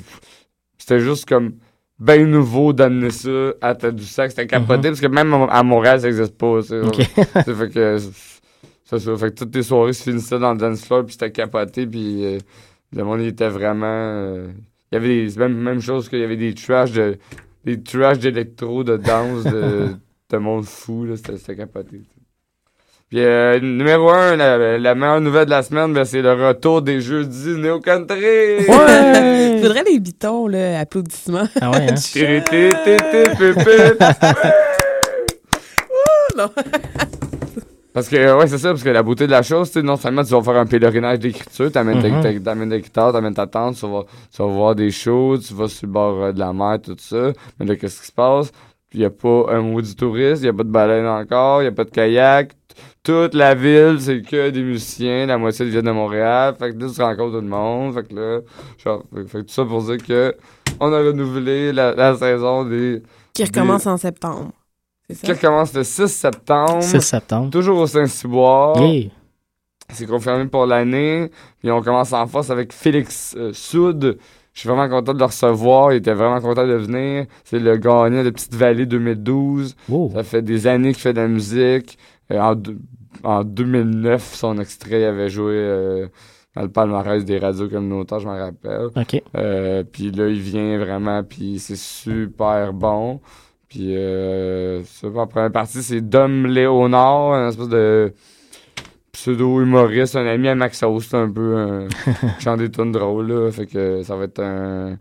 [0.77, 1.53] c'était juste comme
[1.99, 4.31] ben nouveau d'amener ça à Tadoussac.
[4.31, 6.63] C'était capoté parce que même à Montréal, ça n'existe pas.
[6.63, 6.77] ça.
[7.35, 7.99] Ça fait que
[8.85, 9.17] c'est ça.
[9.17, 12.25] Fait que toutes les soirées se finissaient dans le dance floor puis c'était capoté puis
[12.25, 12.39] euh,
[12.93, 13.87] le monde il était vraiment.
[13.87, 14.49] euh,
[14.93, 15.39] il y avait des.
[15.39, 17.17] Même, même chose qu'il y avait des trash de.
[17.65, 19.89] Des trash d'électro, de danse, de,
[20.31, 21.05] de monde fou.
[21.05, 21.17] là.
[21.17, 22.03] C'était c'était capoté.
[23.09, 26.83] Puis euh, numéro un, la, la meilleure nouvelle de la semaine, ben, c'est le retour
[26.83, 28.19] des jeudis Néo Country.
[28.69, 29.59] Ouais!
[29.63, 31.47] Faudrait les bitons, là, applaudissements.
[31.61, 31.95] Ah ouais, hein?
[36.37, 36.51] Non.
[37.93, 40.23] Parce que, ouais, c'est ça, parce que la beauté de la chose, c'est non seulement
[40.23, 42.23] tu vas faire un pèlerinage d'écriture, t'amènes ta- Mhm.
[42.23, 44.05] ta- t'amènes ta guitare, t'amènes ta tente, tu vas,
[44.35, 46.95] tu vas voir des shows, tu vas sur le bord euh, de la mer, tout
[46.99, 47.33] ça.
[47.59, 48.51] Mais là, qu'est-ce qui se passe?
[48.93, 51.63] Il n'y a pas un mot du touriste, il n'y a pas de baleine encore,
[51.63, 52.51] il n'y a pas de kayak.
[53.07, 56.57] Toute la ville, c'est que des musiciens, la moitié viennent de Montréal.
[56.59, 57.95] Fait que là, tu rencontres tout le monde.
[57.95, 58.41] Fait que là,
[58.83, 60.35] genre, fait, que tout ça pour dire que
[60.81, 63.03] on a renouvelé la, la saison des.
[63.33, 64.51] Qui des- recommence en septembre.
[65.09, 65.27] C'est ça?
[65.27, 66.83] qui recommence le 6 septembre.
[66.83, 67.51] 6 septembre.
[67.51, 68.83] Toujours au Saint-Cyboire.
[68.83, 69.11] Yeah.
[69.93, 71.31] C'est confirmé pour l'année.
[71.61, 74.19] Puis on commence en force avec Félix euh, Soud.
[74.53, 75.93] Je suis vraiment content de le recevoir.
[75.93, 77.27] Il était vraiment content de venir.
[77.45, 79.77] C'est le gagnant de Petite Vallée 2012.
[80.13, 81.97] Ça fait des années qu'il fait de la musique.
[82.33, 82.79] Euh, en, deux-
[83.23, 86.07] en 2009, son extrait avait joué euh,
[86.55, 88.89] dans le palmarès des radios communautaires, je m'en rappelle.
[88.97, 89.23] OK.
[89.37, 93.21] Euh, puis là, il vient vraiment, puis c'est super bon.
[93.69, 98.15] Puis euh, ça, en première partie, c'est Dom Léonard, un espèce de
[99.13, 101.89] pseudo-humoriste, un ami à Maxos, c'est un peu un
[102.39, 103.51] qui chante des tunes drôles, là.
[103.51, 104.97] Fait que ça va être un...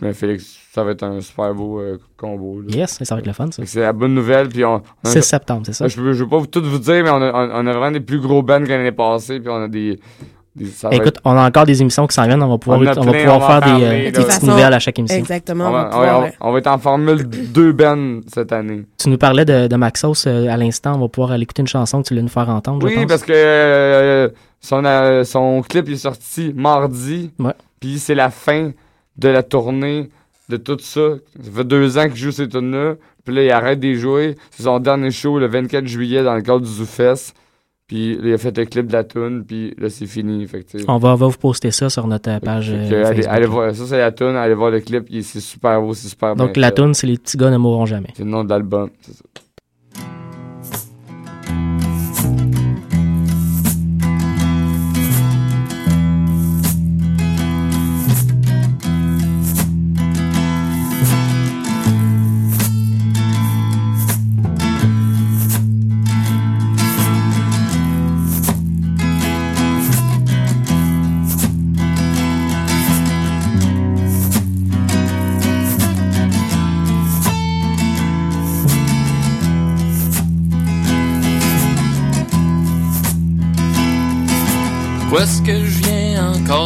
[0.00, 2.60] Mais Félix, ça va être un super beau euh, combo.
[2.60, 2.68] Là.
[2.76, 3.62] Yes, ça va être le fun, ça.
[3.66, 4.48] C'est la bonne nouvelle.
[4.48, 4.74] Puis on,
[5.04, 5.88] on a- 6 septembre, c'est ça?
[5.88, 7.90] Je, veux- je veux pas tout vous dire, mais on a, on, on a vraiment
[7.90, 9.40] des plus gros bands que l'année passée.
[9.40, 9.98] Puis on a des.
[10.54, 12.42] des- ça va Écoute, être- on a encore des émissions qui s'en viennent.
[12.42, 14.72] On va pouvoir, On va pouvoir on va faire des, parler, euh, des petites nouvelles
[14.74, 15.18] à chaque émission.
[15.18, 15.64] Exactement.
[15.64, 18.52] on, on va, va on va- pouvoir- on va être en formule deux bands cette
[18.52, 18.82] année.
[18.98, 20.94] Tu nous parlais de, de Maxos euh, à l'instant.
[20.96, 23.00] On va pouvoir aller écouter une chanson que tu voulais nous faire entendre, je Oui,
[23.00, 23.06] pense.
[23.06, 24.28] parce que euh,
[24.60, 27.30] son, euh, son clip est sorti mardi.
[27.40, 27.52] Ouais.
[27.80, 28.70] Puis c'est la fin
[29.18, 30.08] de la tournée
[30.48, 31.16] de tout ça.
[31.42, 32.94] Ça fait deux ans qu'il joue ces tunes-là.
[33.24, 34.36] Puis là, il arrête de les jouer.
[34.50, 37.34] C'est son dernier show le 24 juillet dans le cadre du ZooFest.
[37.86, 39.44] Puis là, il a fait le clip de la tune.
[39.46, 40.46] Puis là, c'est fini.
[40.46, 43.74] Fait que, On va, on va vous poster ça sur notre page euh, allez, voir.
[43.74, 44.36] Ça, c'est la tune.
[44.36, 45.06] Allez voir le clip.
[45.22, 45.94] C'est super beau.
[45.94, 48.10] C'est super Donc bien la tune, c'est Les petits gars ne mourront jamais.
[48.14, 48.90] C'est le nom de l'album.
[49.00, 49.24] c'est ça.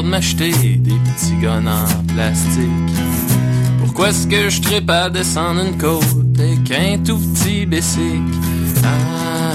[0.02, 2.68] De m'acheter des petits guns en plastique?
[3.80, 8.22] Pourquoi est-ce que je tripe à descendre une côte serait qu'un tout petit bessic.
[8.84, 9.52] Ah,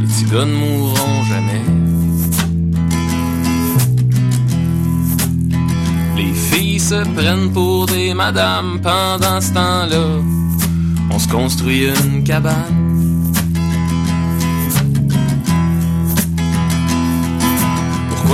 [0.00, 1.62] les tigres ne mourront jamais.
[6.16, 10.06] Les filles se prennent pour des madames pendant ce temps-là.
[11.10, 12.83] On se construit une cabane.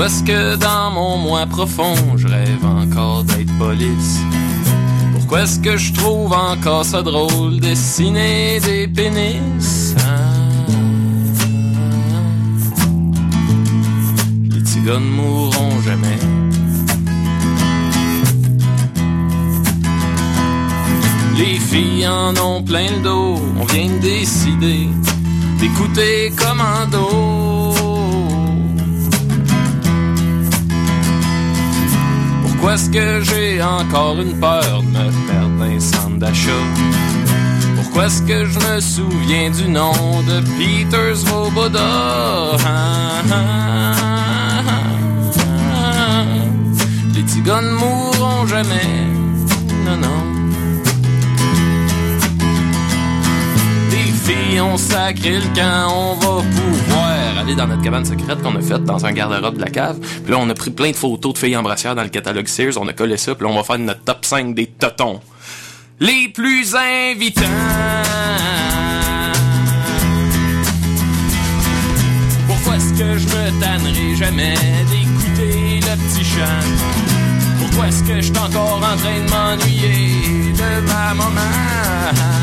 [0.01, 4.21] Pourquoi est-ce que dans mon moi profond, je rêve encore d'être police?
[5.13, 9.95] Pourquoi est-ce que je trouve encore ça drôle dessiner des pénis?
[9.99, 10.33] Ah.
[14.51, 16.19] Les tigres ne mourront jamais.
[21.37, 24.89] Les filles en ont plein le dos, on vient de décider
[25.59, 27.40] d'écouter commando.
[32.61, 36.51] Pourquoi est-ce que j'ai encore une peur de me perdre dans un centre d'achat?
[37.75, 39.95] Pourquoi est-ce que je me souviens du nom
[40.29, 42.59] de Peter Svoboda?
[47.15, 49.07] Les tigres ne mourront jamais,
[49.87, 50.40] non, non.
[54.31, 58.61] Filles ont sacré le camp, on va pouvoir aller dans notre cabane secrète qu'on a
[58.61, 59.99] faite dans un garde-robe de la cave.
[59.99, 62.47] Puis là, on a pris plein de photos de filles en brassière dans le catalogue
[62.47, 65.21] Sears, on a collé ça, puis là, on va faire notre top 5 des totons.
[65.99, 67.43] Les plus invitants.
[72.47, 76.69] Pourquoi est-ce que je me tannerai jamais d'écouter le petit chant?
[77.59, 82.40] Pourquoi est-ce que je suis encore en train de m'ennuyer de ma maman?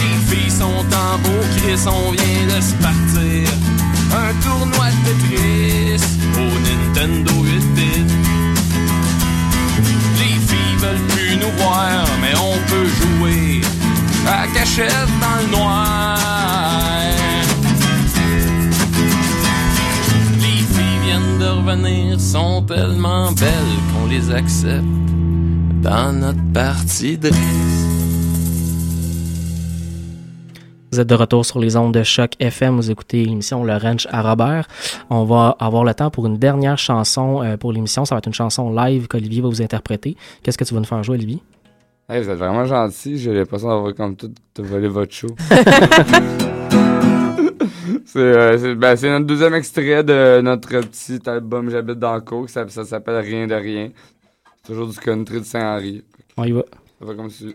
[0.00, 3.48] Les filles sont en beau Chris, on vient de se partir.
[4.12, 6.02] Un tournoi de Tetris
[6.36, 8.14] au Nintendo 8 bits.
[10.18, 13.60] Les filles veulent plus nous voir, mais on peut jouer
[14.26, 16.18] à cachette dans le noir.
[20.40, 25.15] Les filles viennent de revenir, sont tellement belles qu'on les accepte
[25.82, 27.30] dans notre partie de
[30.92, 32.76] Vous êtes de retour sur les ondes de choc FM.
[32.76, 34.66] Vous écoutez l'émission Le Ranch à Robert.
[35.10, 38.04] On va avoir le temps pour une dernière chanson euh, pour l'émission.
[38.04, 40.16] Ça va être une chanson live qu'Olivier va vous interpréter.
[40.42, 41.42] Qu'est-ce que tu vas nous faire jouer, Olivier?
[42.08, 43.18] Hey, vous êtes vraiment gentil.
[43.18, 45.28] J'ai l'impression d'avoir comme tout de voler votre show.
[48.04, 52.48] c'est euh, ben, c'est notre deuxième extrait de notre petit album J'habite dans le cours.
[52.48, 53.90] Ça, ça s'appelle Rien de rien.
[54.66, 56.02] Toujours du country de Saint-Henri.
[56.36, 56.64] On y va.
[56.98, 57.54] Ça va comme si.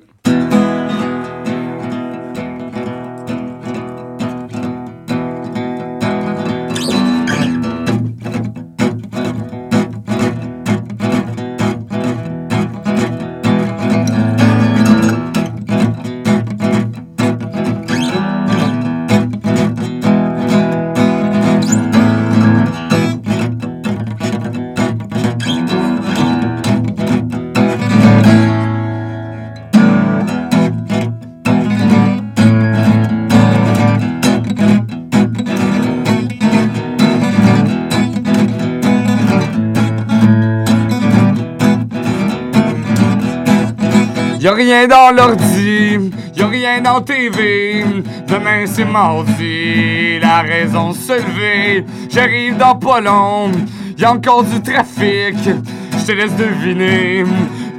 [47.06, 47.86] TV.
[48.28, 51.86] Demain c'est mardi, la raison se lever.
[52.10, 53.52] J'arrive dans pas long,
[53.98, 55.36] y'a encore du trafic.
[55.44, 57.24] Je te laisse deviner,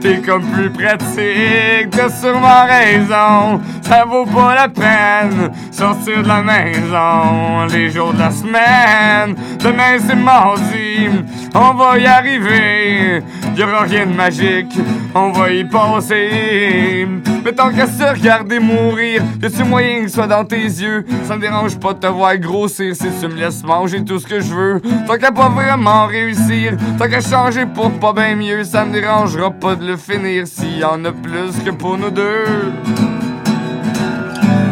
[0.00, 1.90] t'es comme plus pratique.
[1.90, 5.50] T'as sûrement raison, ça vaut pas la peine.
[5.70, 9.34] Sortir de la maison les jours de la semaine.
[9.58, 11.08] Demain c'est mardi,
[11.54, 13.22] on va y arriver.
[13.56, 14.78] Y'aura rien de magique,
[15.14, 17.08] on va y passer.
[17.44, 21.04] Mais tant qu'à se regarder mourir, y'a-tu moyen que ce soit dans tes yeux?
[21.24, 24.26] Ça me dérange pas de te voir grossir si tu me laisses manger tout ce
[24.26, 24.80] que je veux.
[25.06, 29.50] Tant qu'à pas vraiment réussir, tant qu'à changer pour pas bien mieux, ça me dérangera
[29.50, 32.72] pas de le finir s'il y en a plus que pour nous deux.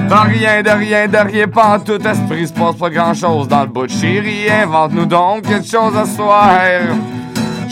[0.09, 3.47] Pas rien de rien de rien, pas en tout esprit, se passe pas grand chose
[3.47, 4.51] dans le bout de chérie.
[4.51, 6.59] Invente-nous donc quelque chose à soir.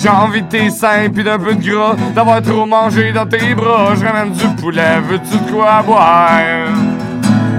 [0.01, 3.53] J'ai envie de tes seins pis d'un peu de gras, d'avoir trop mangé dans tes
[3.55, 3.95] bras.
[3.97, 6.31] Je ramène du poulet, veux-tu de quoi boire?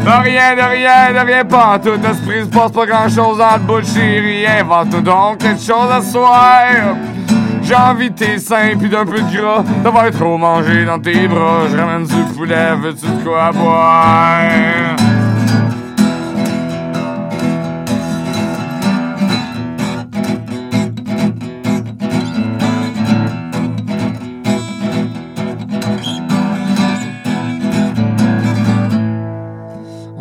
[0.06, 3.40] De rien, de rien, de rien, pas en tout esprit, se passe pas grand chose
[3.40, 4.48] le bout chérie.
[4.48, 6.64] Invente-nous donc quelque chose à soir.
[7.62, 11.28] J'ai envie de tes seins pis d'un peu de gras, d'avoir trop mangé dans tes
[11.28, 11.68] bras.
[11.70, 14.40] Je ramène du poulet, veux-tu de quoi boire?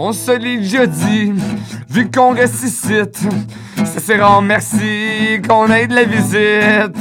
[0.09, 1.35] On se l'est déjà dit,
[1.91, 3.19] vu qu'on ressuscite.
[3.77, 6.97] Ça c'est rare, merci qu'on ait de la visite.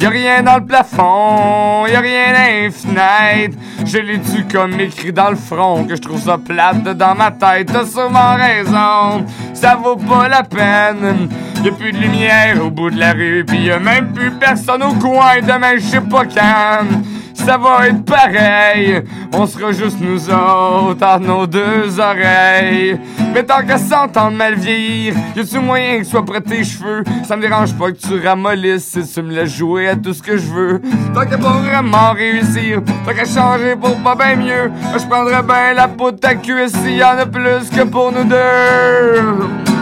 [0.00, 3.50] Y a rien dans le plafond, y a rien dans les.
[3.84, 7.32] Je l'ai tu comme écrit dans le front, que je trouve ça plate dans ma
[7.32, 7.72] tête.
[7.72, 11.28] T'as sûrement raison, ça vaut pas la peine.
[11.64, 14.30] Y a plus de lumière au bout de la rue, pis y a même plus
[14.30, 15.40] personne au coin.
[15.42, 16.86] Demain, je sais pas quand
[17.34, 19.02] ça va être pareil.
[19.32, 22.98] On sera juste nous autres à nos deux oreilles.
[23.34, 27.04] Mais tant qu'à s'entendre mal vieillir, y a-tu moyen que soit près tes cheveux?
[27.24, 30.22] Ça me dérange pas que tu ramollisses si tu me laisses jouer à tout ce
[30.22, 30.82] que je veux.
[31.12, 35.74] Tant qu'à pas vraiment réussir, tant qu'à changer pour pas bien mieux, je prendrais bien
[35.74, 39.73] la peau de ta cuisse s'il y en a plus que pour nous deux.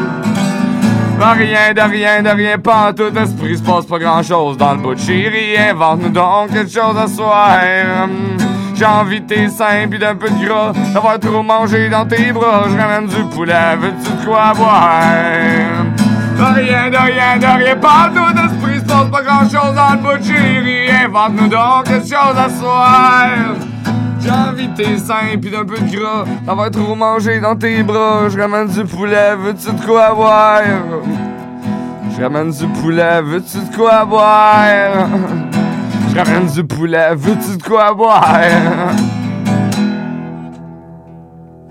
[1.18, 4.56] De rien, de rien, de rien, pas en tout esprit, se passe pas grand chose
[4.56, 5.56] dans le bout de chérie.
[5.56, 7.58] Invente-nous donc quelque chose à soir.
[8.74, 12.32] J'ai envie de tes seins pis d'un peu de gras, d'avoir trop mangé dans tes
[12.32, 12.64] bras.
[12.68, 15.02] Je ramène du poulet, veux-tu de quoi boire?
[16.36, 19.92] De rien, de rien, de rien, pas tout esprit, se passe pas grand chose dans
[19.92, 20.90] le bout de chérie.
[21.04, 23.28] Invente-nous donc quelque chose à soir.
[24.22, 27.82] J'ai envie de tes seins pis d'un peu de gras D'avoir trop mangé dans tes
[27.82, 30.62] bras Je ramène du poulet, veux-tu de quoi boire?
[32.16, 35.08] Je ramène du poulet, veux-tu de quoi boire?
[36.10, 38.38] Je ramène du poulet, veux-tu de quoi boire?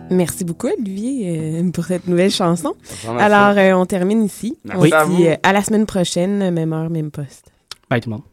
[0.09, 2.73] Merci beaucoup, Olivier, euh, pour cette nouvelle chanson.
[3.17, 4.57] Alors, euh, on termine ici.
[4.65, 7.49] Merci on se dit euh, à la semaine prochaine, même heure, même poste.
[7.89, 8.30] Bye tout le monde.